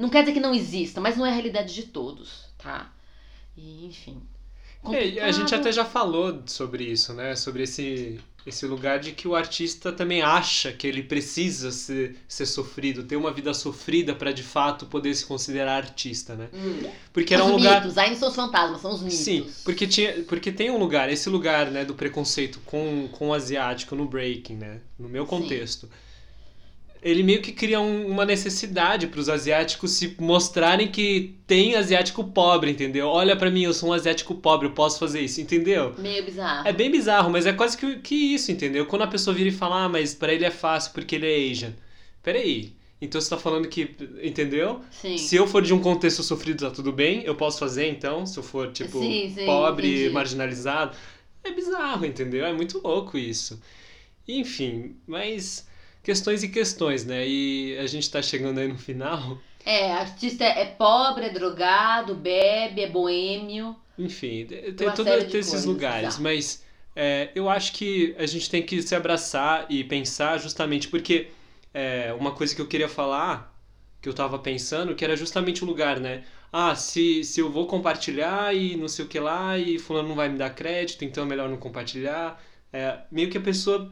[0.01, 2.91] não quer dizer que não exista, mas não é a realidade de todos, tá?
[3.57, 4.21] E, enfim.
[4.91, 7.35] É, a gente até já falou sobre isso, né?
[7.35, 12.45] Sobre esse, esse lugar de que o artista também acha que ele precisa ser, ser
[12.45, 16.49] sofrido, ter uma vida sofrida para de fato poder se considerar artista, né?
[16.53, 16.89] Hum.
[17.11, 17.85] Porque era os um lugar.
[17.97, 19.19] aí não são os fantasmas, são os mitos.
[19.19, 23.33] Sim, porque, tinha, porque tem um lugar, esse lugar né, do preconceito com, com o
[23.33, 24.81] asiático no breaking, né?
[24.99, 25.25] No meu
[25.85, 25.93] Sim.
[27.03, 32.23] Ele meio que cria um- uma necessidade para os asiáticos se mostrarem que tem asiático
[32.23, 33.07] pobre, entendeu?
[33.07, 35.93] Olha pra mim, eu sou um asiático pobre, eu posso fazer isso, entendeu?
[35.97, 36.67] Meio bizarro.
[36.67, 38.85] É bem bizarro, mas é quase que, que isso, entendeu?
[38.85, 41.51] Quando a pessoa vira e fala, ah, mas pra ele é fácil porque ele é
[41.51, 41.73] Asian.
[42.21, 43.89] Peraí, então você tá falando que,
[44.21, 44.79] entendeu?
[44.89, 45.17] Sim.
[45.17, 48.37] Se eu for de um contexto sofrido, tá tudo bem, eu posso fazer então, se
[48.39, 50.09] eu for, tipo, Sim, sim, pobre, entendi.
[50.09, 50.95] marginalizado.
[51.43, 52.45] É bizarro, entendeu?
[52.45, 53.59] É muito louco isso.
[54.27, 55.67] Enfim, mas
[56.03, 57.25] questões e questões, né?
[57.27, 59.39] E a gente tá chegando aí no final.
[59.65, 63.75] É, artista é pobre, é drogado, bebe, é boêmio.
[63.97, 66.21] Enfim, tem todos esses coisas, lugares, tá.
[66.21, 66.63] mas
[66.95, 71.29] é, eu acho que a gente tem que se abraçar e pensar justamente porque
[71.73, 73.53] é, uma coisa que eu queria falar
[74.01, 76.25] que eu tava pensando, que era justamente o lugar, né?
[76.51, 80.15] Ah, se, se eu vou compartilhar e não sei o que lá, e fulano não
[80.15, 82.43] vai me dar crédito, então é melhor não compartilhar.
[82.71, 83.89] É, meio que a pessoa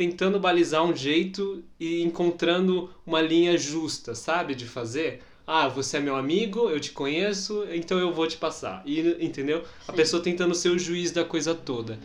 [0.00, 5.20] tentando balizar um jeito e encontrando uma linha justa, sabe, de fazer.
[5.46, 8.82] Ah, você é meu amigo, eu te conheço, então eu vou te passar.
[8.86, 9.58] E, entendeu?
[9.58, 9.66] Sim.
[9.88, 11.98] A pessoa tentando ser o juiz da coisa toda.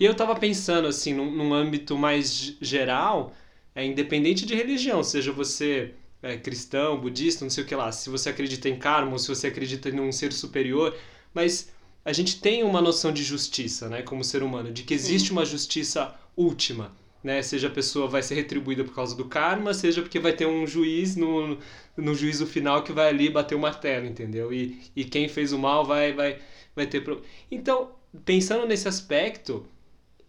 [0.00, 3.32] E eu tava pensando, assim, num, num âmbito mais geral,
[3.76, 8.10] é independente de religião, seja você é, cristão, budista, não sei o que lá, se
[8.10, 10.96] você acredita em karma ou se você acredita em um ser superior,
[11.32, 11.70] mas
[12.04, 15.34] a gente tem uma noção de justiça, né, como ser humano, de que existe Sim.
[15.34, 16.90] uma justiça última,
[17.26, 20.46] né, seja a pessoa vai ser retribuída por causa do karma, seja porque vai ter
[20.46, 21.58] um juiz no,
[21.96, 24.52] no juízo final que vai ali bater o martelo, entendeu?
[24.52, 26.38] E, e quem fez o mal vai vai
[26.74, 27.22] vai ter pro...
[27.50, 27.90] então
[28.24, 29.66] pensando nesse aspecto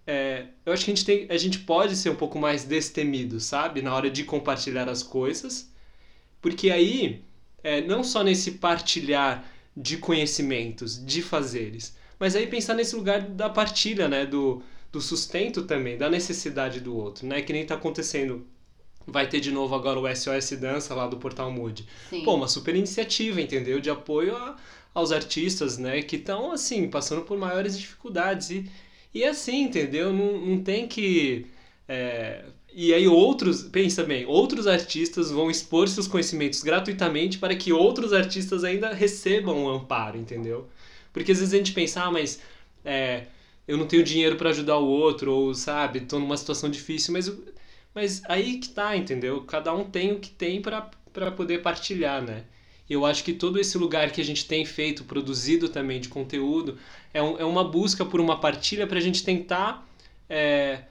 [0.08, 3.39] é, eu acho que a gente, tem, a gente pode ser um pouco mais destemido,
[3.41, 3.82] sabe?
[3.82, 5.70] Na hora de compartilhar as coisas.
[6.41, 7.24] Porque aí,
[7.64, 9.45] é, não só nesse partilhar
[9.76, 14.26] de conhecimentos, de fazeres, mas aí pensar nesse lugar da partilha, né?
[14.26, 17.41] Do, do sustento também, da necessidade do outro, né?
[17.41, 18.45] Que nem tá acontecendo.
[19.05, 21.88] Vai ter de novo agora o SOS Dança lá do Portal Mood.
[22.09, 22.23] Sim.
[22.23, 23.79] Pô, uma super iniciativa, entendeu?
[23.79, 24.57] De apoio a,
[24.93, 26.01] aos artistas, né?
[26.01, 28.49] Que estão, assim, passando por maiores dificuldades.
[28.49, 28.69] E
[29.17, 30.13] e assim, entendeu?
[30.13, 31.47] Não, não tem que.
[31.88, 32.45] É...
[32.71, 38.13] E aí outros, pensa bem, outros artistas vão expor seus conhecimentos gratuitamente para que outros
[38.13, 40.67] artistas ainda recebam um amparo, entendeu?
[41.11, 42.39] Porque às vezes a gente pensa, ah, mas
[42.85, 43.23] é,
[43.68, 47.32] eu não tenho dinheiro para ajudar o outro, ou sabe, tô numa situação difícil, mas,
[47.93, 49.41] mas aí que tá, entendeu?
[49.41, 50.82] Cada um tem o que tem para
[51.36, 52.45] poder partilhar, né?
[52.89, 56.78] Eu acho que todo esse lugar que a gente tem feito, produzido também de conteúdo,
[57.13, 59.86] é, um, é uma busca por uma partilha para a gente tentar
[60.30, 60.84] é,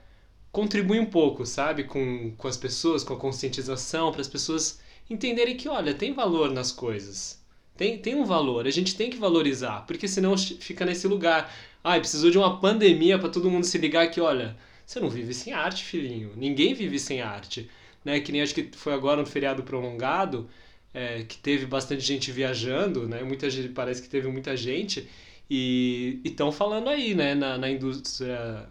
[0.51, 1.83] contribuir um pouco, sabe?
[1.85, 6.51] Com, com as pessoas, com a conscientização, para as pessoas entenderem que, olha, tem valor
[6.51, 7.41] nas coisas.
[7.75, 11.53] Tem, tem um valor, a gente tem que valorizar, porque senão fica nesse lugar.
[11.87, 15.33] Ai, precisou de uma pandemia para todo mundo se ligar que, olha, você não vive
[15.33, 16.33] sem arte, filhinho.
[16.35, 17.69] Ninguém vive sem arte.
[18.03, 18.19] Né?
[18.19, 20.49] Que nem acho que foi agora um feriado prolongado
[20.93, 23.23] é, que teve bastante gente viajando, né?
[23.23, 25.07] Muita gente, parece que teve muita gente
[25.49, 27.33] e estão falando aí, né?
[27.35, 28.67] Na, na indústria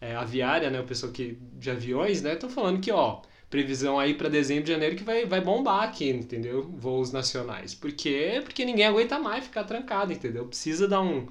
[0.00, 0.80] é, aviária, né?
[0.80, 2.32] O pessoal que de aviões, né?
[2.32, 6.62] Estão falando que ó previsão aí para dezembro, janeiro que vai, vai bombar aqui, entendeu?
[6.62, 7.74] Voos nacionais.
[7.74, 8.40] Por quê?
[8.42, 10.46] Porque ninguém aguenta mais ficar trancado, entendeu?
[10.46, 11.28] Precisa dar um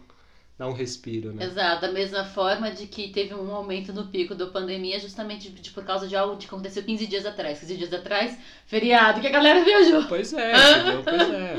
[0.57, 1.45] dar um respiro, né?
[1.45, 5.61] Exato, da mesma forma de que teve um aumento no pico da pandemia justamente de,
[5.61, 7.59] de, por causa de algo que aconteceu 15 dias atrás.
[7.59, 10.05] 15 dias atrás, feriado, que a galera viajou.
[10.05, 11.03] Pois é, entendeu?
[11.03, 11.55] Pois é.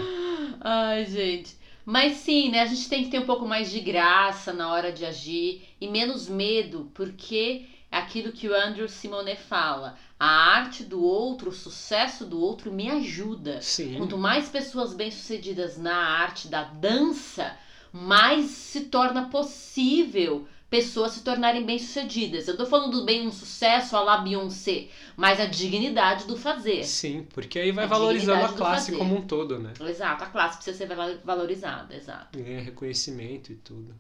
[0.61, 1.57] Ai, gente.
[1.85, 2.63] Mas sim, né?
[2.63, 5.87] A gente tem que ter um pouco mais de graça na hora de agir e
[5.87, 9.97] menos medo, porque é aquilo que o Andrew Simone fala.
[10.19, 13.61] A arte do outro, o sucesso do outro me ajuda.
[13.61, 13.97] Sim.
[13.99, 17.55] Quanto mais pessoas bem-sucedidas na arte da dança,
[17.95, 22.49] mais se torna possível pessoas se tornarem bem-sucedidas.
[22.49, 26.83] Eu tô falando do bem um sucesso a la Beyoncé, mas a dignidade do fazer.
[26.83, 29.73] Sim, porque aí vai a valorizando a classe como um todo, né?
[29.89, 30.93] Exato, a classe precisa ser
[31.25, 32.37] valorizada, exato.
[32.37, 33.95] Ganha reconhecimento e tudo.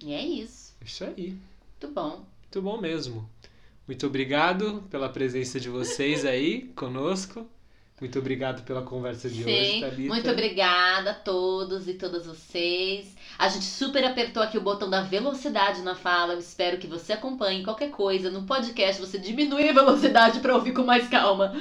[0.00, 0.74] E é isso.
[0.84, 1.38] Isso aí.
[1.80, 2.26] Muito bom.
[2.42, 3.30] Muito bom mesmo.
[3.86, 7.48] Muito obrigado pela presença de vocês aí conosco.
[8.00, 10.08] Muito obrigado pela conversa de Sim, hoje, Thalita.
[10.08, 13.14] Muito obrigada a todos e todas vocês.
[13.38, 16.32] A gente super apertou aqui o botão da velocidade na fala.
[16.32, 18.30] Eu espero que você acompanhe qualquer coisa.
[18.30, 21.54] No podcast você diminui a velocidade para ouvir com mais calma.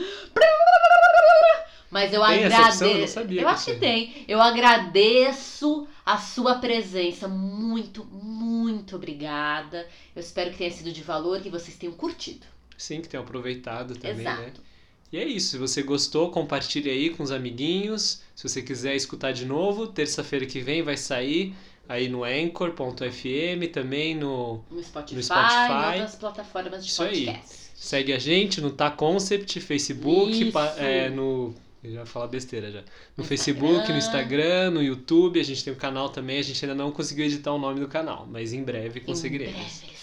[1.92, 2.84] Mas eu tem agradeço.
[2.84, 4.26] Eu, não sabia eu acho que tem.
[4.28, 7.28] Eu agradeço a sua presença.
[7.28, 9.88] Muito, muito obrigada.
[10.16, 12.48] Eu espero que tenha sido de valor, que vocês tenham curtido.
[12.76, 14.42] Sim, que tenham aproveitado também, Exato.
[14.42, 14.73] né?
[15.14, 15.52] E é isso.
[15.52, 18.24] Se você gostou, compartilhe aí com os amiguinhos.
[18.36, 21.54] Se você quiser escutar de novo, terça-feira que vem vai sair
[21.88, 25.86] aí no Anchor.fm, também no, no Spotify, no Spotify.
[25.86, 27.54] outras plataformas de isso podcast.
[27.54, 27.64] Aí.
[27.76, 31.54] Segue a gente no Tá Concept, Facebook, é, no.
[31.84, 32.80] Eu já falar besteira já.
[32.80, 32.88] No,
[33.18, 33.94] no Facebook, Instagram.
[33.94, 35.40] no Instagram, no YouTube.
[35.40, 36.40] A gente tem um canal também.
[36.40, 39.54] A gente ainda não conseguiu editar o nome do canal, mas em breve conseguiremos.
[39.54, 40.03] Em breve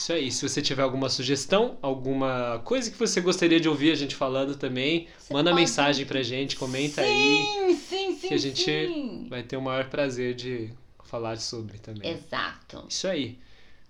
[0.00, 0.32] isso aí.
[0.32, 4.56] Se você tiver alguma sugestão, alguma coisa que você gostaria de ouvir a gente falando
[4.56, 5.60] também, você manda pode...
[5.60, 7.74] mensagem pra gente, comenta sim, aí.
[7.76, 9.26] Sim, sim, Que a gente sim.
[9.28, 10.70] vai ter o maior prazer de
[11.04, 12.10] falar sobre também.
[12.10, 12.84] Exato.
[12.88, 13.38] Isso aí.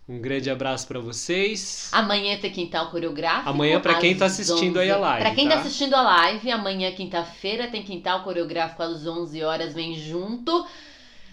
[0.09, 1.89] Um grande abraço para vocês.
[1.93, 3.49] Amanhã tem quintal coreográfico.
[3.49, 4.81] Amanhã para quem tá assistindo 11...
[4.81, 5.23] aí a live.
[5.23, 5.55] Para quem tá?
[5.55, 10.67] tá assistindo a live, amanhã quinta-feira tem quintal coreográfico às 11 horas, vem junto.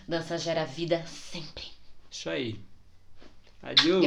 [0.07, 1.63] Dança gera vida sempre.
[2.11, 2.59] Isso aí.
[3.63, 4.06] Adeus.